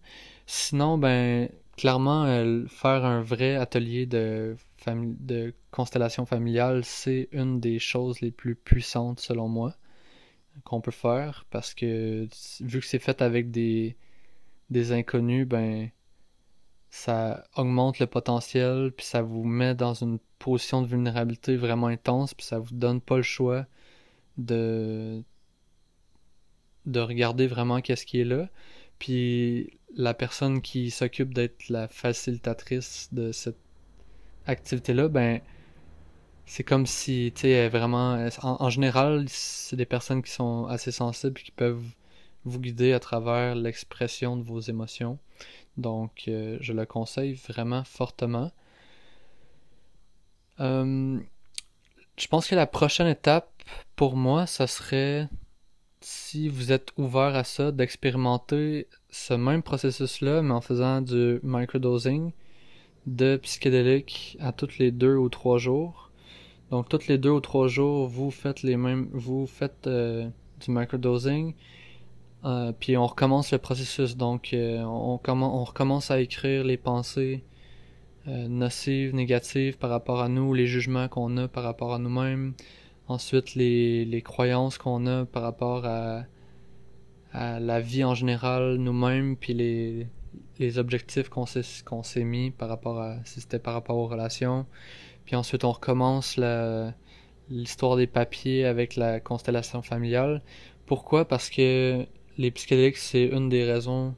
Sinon, 0.48 0.98
ben 0.98 1.50
clairement, 1.78 2.26
faire 2.68 3.06
un 3.06 3.22
vrai 3.22 3.56
atelier 3.56 4.06
de 4.08 4.58
de 4.88 5.54
constellation 5.72 6.26
familiale, 6.26 6.84
c'est 6.86 7.30
une 7.32 7.60
des 7.60 7.80
choses 7.80 8.22
les 8.22 8.32
plus 8.32 8.56
puissantes 8.56 9.20
selon 9.20 9.48
moi 9.50 9.76
qu'on 10.63 10.82
peut 10.82 10.91
faire 10.91 11.45
parce 11.50 11.74
que 11.74 12.28
vu 12.62 12.80
que 12.80 12.86
c'est 12.86 13.00
fait 13.00 13.22
avec 13.22 13.52
des, 13.52 13.98
des 14.69 14.91
inconnus, 14.91 15.48
ben 15.48 15.89
ça 16.89 17.45
augmente 17.56 18.00
le 18.00 18.08
potentiel 18.08 18.91
puis 18.95 19.06
ça 19.06 19.22
vous 19.22 19.43
met 19.43 19.76
dans 19.76 19.93
une 19.93 20.19
position 20.39 20.82
de 20.82 20.88
vulnérabilité 20.88 21.56
vraiment 21.56 21.88
intense 21.88 22.34
puis 22.34 22.45
ça 22.45 22.60
vous 22.60 22.74
donne 22.74 23.02
pas 23.02 23.17
le 23.17 23.24
choix 23.24 23.65
de 24.38 25.24
de 26.86 27.00
regarder 27.00 27.45
vraiment 27.48 27.82
qu'est-ce 27.82 28.06
qui 28.06 28.22
est 28.22 28.26
là. 28.26 28.50
Puis 29.00 29.80
la 29.95 30.13
personne 30.13 30.62
qui 30.62 30.91
s'occupe 30.91 31.34
d'être 31.34 31.69
la 31.69 31.88
facilitatrice 31.88 33.10
de 33.12 33.32
cette 33.32 33.60
activité 34.48 34.93
là 34.93 35.08
ben 35.10 35.41
c'est 36.50 36.64
comme 36.64 36.88
si, 36.88 37.32
tu 37.36 37.42
sais, 37.42 37.70
vraiment, 37.70 38.28
en, 38.42 38.70
général, 38.72 39.26
c'est 39.28 39.76
des 39.76 39.86
personnes 39.86 40.24
qui 40.24 40.32
sont 40.32 40.66
assez 40.66 40.92
sensibles 40.92 41.40
qui 41.40 41.52
peuvent 41.52 41.86
vous 42.44 42.60
guider 42.60 42.92
à 42.92 43.00
travers 43.00 43.54
l'expression 43.54 44.36
de 44.36 44.42
vos 44.42 44.60
émotions. 44.60 45.20
Donc, 45.78 46.24
euh, 46.28 46.58
je 46.60 46.74
le 46.74 46.88
conseille 46.88 47.36
vraiment 47.36 47.84
fortement. 47.84 48.52
Euh, 50.60 51.20
je 52.18 52.28
pense 52.28 52.48
que 52.48 52.56
la 52.56 52.66
prochaine 52.66 53.08
étape 53.08 53.52
pour 53.96 54.16
moi, 54.16 54.48
ça 54.48 54.66
serait, 54.66 55.30
si 56.02 56.50
vous 56.50 56.72
êtes 56.72 56.90
ouvert 56.98 57.36
à 57.36 57.44
ça, 57.44 57.72
d'expérimenter 57.72 58.88
ce 59.12 59.36
même 59.36 59.62
processus-là, 59.62 60.42
mais 60.42 60.54
en 60.54 60.62
faisant 60.62 61.02
du 61.02 61.40
microdosing 61.44 62.32
de 63.06 63.38
psychédélique 63.38 64.36
à 64.40 64.52
toutes 64.52 64.80
les 64.80 64.90
deux 64.90 65.16
ou 65.16 65.30
trois 65.30 65.60
jours 65.60 66.09
donc, 66.72 66.90
toutes 66.90 67.08
les 67.08 67.18
deux 67.18 67.32
ou 67.32 67.40
trois 67.40 67.68
jours, 67.68 68.08
vous 68.08 68.32
faites 68.32 68.62
les 68.64 68.78
mêmes, 68.78 69.10
vous 69.12 69.48
faites 69.48 69.88
euh, 69.88 70.30
du 70.60 70.72
microdosing, 70.72 71.56
euh, 72.46 72.72
puis 72.80 72.96
on 72.98 73.06
recommence 73.06 73.52
le 73.52 73.58
processus. 73.58 74.16
Donc, 74.16 74.54
euh, 74.54 74.82
on, 74.84 75.20
on 75.26 75.64
recommence 75.64 76.12
à 76.12 76.20
écrire 76.20 76.64
les 76.64 76.78
pensées 76.78 77.44
nocives, 78.28 79.16
négatives 79.16 79.80
par 79.80 79.90
rapport 79.90 80.22
à 80.22 80.30
nous, 80.30 80.54
les 80.54 80.68
jugements 80.68 81.08
qu'on 81.08 81.36
a 81.38 81.48
par 81.48 81.64
rapport 81.64 81.96
à 81.96 82.00
nous-mêmes, 82.00 82.54
ensuite 83.08 83.56
les, 83.56 84.06
les 84.06 84.22
croyances 84.22 84.78
qu'on 84.78 85.08
a 85.08 85.26
par 85.26 85.42
rapport 85.42 85.84
à, 85.88 86.26
à 87.34 87.60
la 87.60 87.80
vie 87.80 88.04
en 88.04 88.14
général, 88.14 88.76
nous-mêmes, 88.76 89.36
puis 89.36 89.56
les, 89.56 90.08
les 90.60 90.78
objectifs 90.78 91.30
qu'on 91.30 91.46
s'est 91.48 91.84
qu'on 91.86 92.04
s'est 92.04 92.24
mis 92.24 92.52
par 92.52 92.70
rapport 92.70 93.00
à 93.00 93.16
si 93.24 93.42
c'était 93.42 93.58
par 93.60 93.74
rapport 93.74 93.98
aux 93.98 94.08
relations 94.08 94.66
puis 95.30 95.36
ensuite, 95.36 95.63
on 95.63 95.72
recommence 95.72 96.39
l'histoire 97.52 97.96
des 97.98 98.08
papiers 98.08 98.65
avec 98.65 98.96
la 98.96 99.20
constellation 99.20 99.84
familiale. 99.84 100.42
Pourquoi? 100.88 101.28
Parce 101.28 101.52
que 101.52 102.04
les 102.39 102.50
psychédéliques, 102.50 102.98
c'est 102.98 103.26
une 103.26 103.48
des 103.48 103.63
raisons, 103.63 104.15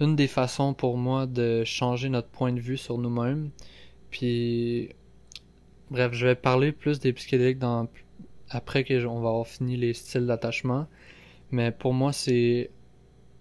une 0.00 0.16
des 0.16 0.28
façons 0.28 0.72
pour 0.72 0.96
moi 0.96 1.26
de 1.26 1.62
changer 1.64 2.08
notre 2.08 2.28
point 2.28 2.54
de 2.54 2.58
vue 2.58 2.78
sur 2.78 2.96
nous-mêmes. 2.96 3.50
Puis, 4.10 4.88
bref, 5.90 6.14
je 6.14 6.26
vais 6.26 6.36
parler 6.36 6.72
plus 6.72 7.00
des 7.00 7.12
psychédéliques 7.12 7.62
après 8.48 8.84
que 8.84 9.04
on 9.04 9.20
va 9.20 9.28
avoir 9.28 9.46
fini 9.46 9.76
les 9.76 9.92
styles 9.92 10.24
d'attachement. 10.24 10.86
Mais 11.50 11.70
pour 11.70 11.92
moi, 11.92 12.14
c'est, 12.14 12.70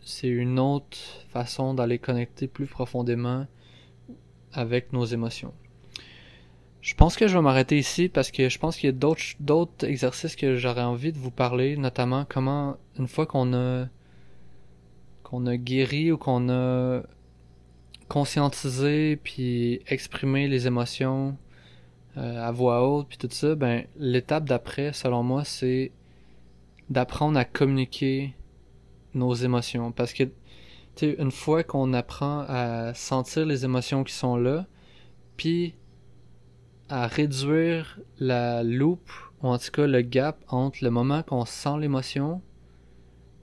c'est 0.04 0.28
une 0.28 0.60
autre 0.60 0.98
façon 1.30 1.74
d'aller 1.74 1.98
connecter 1.98 2.50
plus 2.50 2.68
profondément 2.68 3.48
avec 4.52 4.92
nos 4.92 5.06
émotions. 5.06 5.54
Je 6.82 6.94
pense 6.94 7.18
que 7.18 7.28
je 7.28 7.36
vais 7.36 7.42
m'arrêter 7.42 7.78
ici 7.78 8.08
parce 8.08 8.32
que 8.32 8.48
je 8.48 8.58
pense 8.58 8.78
qu'il 8.78 8.88
y 8.88 8.94
a 8.94 9.26
d'autres 9.40 9.86
exercices 9.86 10.36
que 10.36 10.56
j'aurais 10.56 10.82
envie 10.82 11.12
de 11.12 11.18
vous 11.18 11.32
parler, 11.32 11.76
notamment 11.76 12.26
comment 12.28 12.78
une 12.98 13.08
fois 13.08 13.26
qu'on 13.26 13.54
a 13.54 13.88
qu'on 15.24 15.46
a 15.46 15.58
guéri 15.58 16.12
ou 16.12 16.18
qu'on 16.18 16.50
a 16.50 17.02
conscientisé 18.08 19.18
puis 19.18 19.82
exprimé 19.88 20.48
les 20.48 20.68
émotions 20.68 21.38
euh, 22.18 22.42
à 22.44 22.52
voix 22.52 22.88
haute 22.88 23.08
puis 23.10 23.18
tout 23.18 23.30
ça, 23.30 23.56
ben 23.56 23.86
l'étape 23.98 24.46
d'après, 24.46 24.94
selon 24.94 25.22
moi, 25.22 25.44
c'est 25.44 25.92
d'apprendre 26.90 27.38
à 27.38 27.46
communiquer 27.46 28.34
nos 29.14 29.34
émotions. 29.34 29.92
Parce 29.92 30.14
que 30.14 30.24
tu 30.96 31.16
une 31.20 31.32
fois 31.32 31.64
qu'on 31.64 31.94
apprend 31.94 32.46
à 32.48 32.94
sentir 32.94 33.46
les 33.46 33.66
émotions 33.66 34.04
qui 34.04 34.14
sont 34.14 34.38
là, 34.38 34.66
puis 35.38 35.76
à 36.90 37.08
réduire 37.08 38.00
la 38.20 38.64
loupe, 38.64 39.12
ou 39.42 39.48
en 39.48 39.58
tout 39.58 39.72
cas 39.72 39.88
le 39.88 40.02
gap 40.02 40.44
entre 40.48 40.84
le 40.84 40.90
moment 40.90 41.24
qu'on 41.24 41.46
sent 41.46 41.78
l'émotion, 41.80 42.42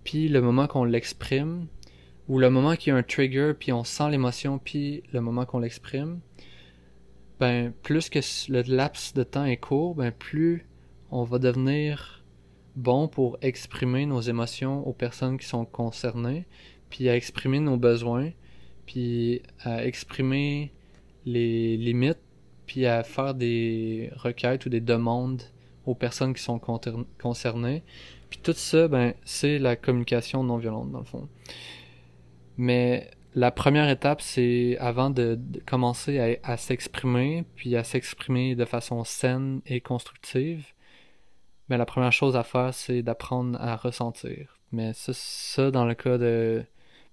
puis 0.05 0.29
le 0.29 0.41
moment 0.41 0.67
qu'on 0.67 0.85
l'exprime, 0.85 1.67
ou 2.29 2.39
le 2.39 2.51
moment 2.51 2.75
qu'il 2.75 2.93
y 2.93 2.97
a 2.97 2.99
un 2.99 3.03
trigger, 3.03 3.53
puis 3.59 3.73
on 3.73 3.85
sent 3.85 4.11
l'émotion, 4.11 4.59
puis 4.59 5.05
le 5.13 5.21
moment 5.21 5.47
qu'on 5.47 5.61
l'exprime, 5.61 6.21
ben 7.39 7.73
plus 7.83 8.09
que 8.09 8.19
le 8.51 8.63
laps 8.63 9.15
de 9.15 9.23
temps 9.23 9.45
est 9.45 9.59
court, 9.59 9.95
ben 9.95 10.11
plus 10.11 10.67
on 11.11 11.23
va 11.23 11.39
devenir 11.39 12.25
bon 12.75 13.09
pour 13.09 13.39
exprimer 13.43 14.07
nos 14.07 14.21
émotions 14.21 14.87
aux 14.87 14.93
personnes 14.93 15.39
qui 15.39 15.47
sont 15.47 15.65
concernées, 15.65 16.47
puis 16.91 17.09
à 17.09 17.17
exprimer 17.17 17.61
nos 17.61 17.77
besoins, 17.77 18.31
puis 18.87 19.43
à 19.61 19.85
exprimer 19.85 20.73
les 21.25 21.77
limites 21.77 22.19
puis 22.66 22.87
à 22.87 23.02
faire 23.02 23.35
des 23.35 24.10
requêtes 24.17 24.67
ou 24.67 24.69
des 24.69 24.81
demandes 24.81 25.42
aux 25.87 25.94
personnes 25.94 26.35
qui 26.35 26.42
sont 26.42 26.58
concernées. 27.19 27.83
Puis 28.31 28.40
tout 28.42 28.52
ça, 28.52 28.88
ben, 28.88 29.14
c'est 29.25 29.58
la 29.58 29.77
communication 29.77 30.42
non 30.42 30.56
violente, 30.56 30.90
dans 30.90 30.98
le 30.98 31.04
fond. 31.04 31.29
Mais 32.56 33.10
la 33.35 33.50
première 33.50 33.88
étape, 33.88 34.21
c'est 34.21 34.77
avant 34.79 35.10
de, 35.10 35.38
commencer 35.67 36.38
à, 36.42 36.56
s'exprimer, 36.56 37.44
puis 37.54 37.77
à 37.77 37.85
s'exprimer 37.85 38.54
de 38.54 38.64
façon 38.64 39.04
saine 39.04 39.60
et 39.67 39.81
constructive, 39.81 40.67
ben, 41.69 41.77
la 41.77 41.87
première 41.87 42.12
chose 42.12 42.37
à 42.37 42.42
faire, 42.42 42.75
c'est 42.75 43.02
d'apprendre 43.02 43.60
à 43.60 43.77
ressentir. 43.77 44.58
Mais 44.73 44.92
ça, 44.92 45.12
ça, 45.14 45.71
dans 45.71 45.85
le 45.85 45.94
cas 45.94 46.19
de 46.19 46.64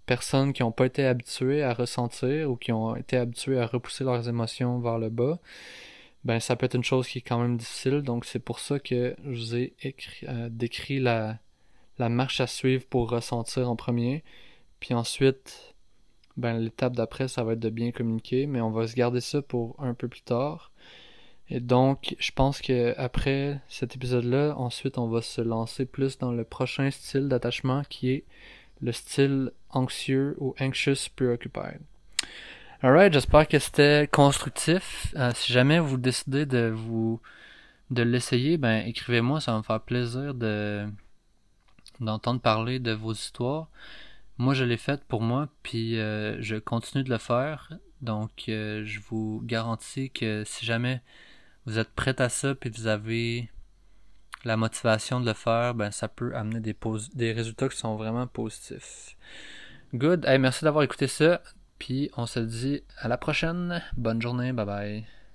personnes 0.06 0.54
qui 0.54 0.64
n'ont 0.64 0.72
pas 0.72 0.86
été 0.86 1.06
habituées 1.06 1.64
à 1.64 1.74
ressentir 1.74 2.50
ou 2.50 2.56
qui 2.56 2.72
ont 2.72 2.96
été 2.96 3.18
habituées 3.18 3.60
à 3.60 3.66
repousser 3.66 4.04
leurs 4.04 4.28
émotions 4.28 4.80
vers 4.80 5.00
le 5.00 5.10
bas, 5.10 5.40
ben 6.24 6.40
ça 6.40 6.56
peut 6.56 6.66
être 6.66 6.76
une 6.76 6.84
chose 6.84 7.08
qui 7.08 7.20
est 7.20 7.22
quand 7.22 7.40
même 7.40 7.58
difficile. 7.58 8.02
Donc 8.02 8.26
c'est 8.26 8.40
pour 8.40 8.60
ça 8.60 8.80
que 8.80 9.16
je 9.26 9.30
vous 9.30 9.56
ai 9.56 9.74
euh, 10.28 10.50
décrit 10.50 11.00
la, 11.00 11.40
la 11.98 12.10
marche 12.10 12.42
à 12.42 12.48
suivre 12.48 12.86
pour 12.88 13.10
ressentir 13.10 13.70
en 13.70 13.76
premier, 13.76 14.24
puis 14.80 14.94
ensuite 14.94 15.74
ben 16.38 16.58
l'étape 16.58 16.96
d'après, 16.96 17.28
ça 17.28 17.44
va 17.44 17.54
être 17.54 17.60
de 17.60 17.70
bien 17.70 17.92
communiquer, 17.92 18.48
mais 18.48 18.62
on 18.62 18.72
va 18.72 18.88
se 18.88 18.96
garder 18.96 19.22
ça 19.22 19.42
pour 19.42 19.76
un 19.80 19.94
peu 19.94 20.08
plus 20.08 20.24
tard. 20.24 20.72
Et 21.50 21.60
donc, 21.60 22.16
je 22.20 22.32
pense 22.32 22.62
que 22.62 22.96
après 22.98 23.60
cet 23.68 23.96
épisode-là, 23.96 24.56
ensuite, 24.58 24.98
on 24.98 25.08
va 25.08 25.22
se 25.22 25.42
lancer 25.42 25.86
plus 25.86 26.18
dans 26.18 26.32
le 26.32 26.44
prochain 26.44 26.90
style 26.90 27.28
d'attachement 27.28 27.84
qui 27.90 28.12
est 28.12 28.26
le 28.82 28.92
style 28.92 29.52
anxieux 29.70 30.36
ou 30.40 30.56
anxious 30.60 31.10
preoccupied. 31.16 31.80
Alright, 32.82 33.14
j'espère 33.14 33.48
que 33.48 33.60
c'était 33.60 34.10
constructif. 34.12 35.14
Euh, 35.16 35.32
si 35.36 35.54
jamais 35.54 35.80
vous 35.80 35.98
décidez 35.98 36.46
de 36.46 36.70
vous 36.70 37.22
de 37.92 38.04
l'essayer, 38.04 38.58
ben 38.58 38.86
écrivez-moi, 38.86 39.40
ça 39.40 39.54
va 39.54 39.60
me 39.60 39.64
faire 39.64 39.80
plaisir 39.82 40.34
de 40.34 40.86
d'entendre 42.00 42.42
parler 42.42 42.80
de 42.80 42.92
vos 42.92 43.14
histoires. 43.14 43.70
Moi, 44.38 44.54
je 44.54 44.64
l'ai 44.66 44.78
fait 44.78 45.04
pour 45.06 45.22
moi, 45.22 45.48
puis 45.62 46.00
euh, 46.00 46.42
je 46.42 46.56
continue 46.56 47.04
de 47.04 47.10
le 47.10 47.20
faire. 47.20 47.72
Donc, 48.02 48.46
euh, 48.50 48.84
je 48.86 49.00
vous 49.00 49.42
garantis 49.46 50.10
que 50.10 50.44
si 50.46 50.66
jamais 50.66 51.02
vous 51.66 51.80
êtes 51.80 51.94
prêt 51.94 52.20
à 52.20 52.30
ça, 52.30 52.56
puis 52.56 52.70
vous 52.70 52.88
avez 52.88 53.50
la 54.44 54.58
motivation 54.58 55.20
de 55.20 55.26
le 55.26 55.34
faire, 55.34 55.74
ben 55.74 55.92
ça 55.92 56.08
peut 56.08 56.36
amener 56.36 56.60
des, 56.60 57.32
résultats 57.32 57.70
qui 57.70 57.78
sont 57.78 57.96
vraiment 57.96 58.28
positifs. 58.28 59.16
Good. 59.94 60.26
Merci 60.40 60.66
d'avoir 60.66 60.84
écouté 60.84 61.08
ça. 61.08 61.42
Puis 61.80 62.10
on 62.18 62.26
se 62.26 62.40
dit 62.40 62.84
à 62.98 63.08
la 63.08 63.18
prochaine. 63.18 63.82
Bonne 63.98 64.22
journée. 64.22 64.54
Bye 64.54 64.66
bye. 64.66 65.23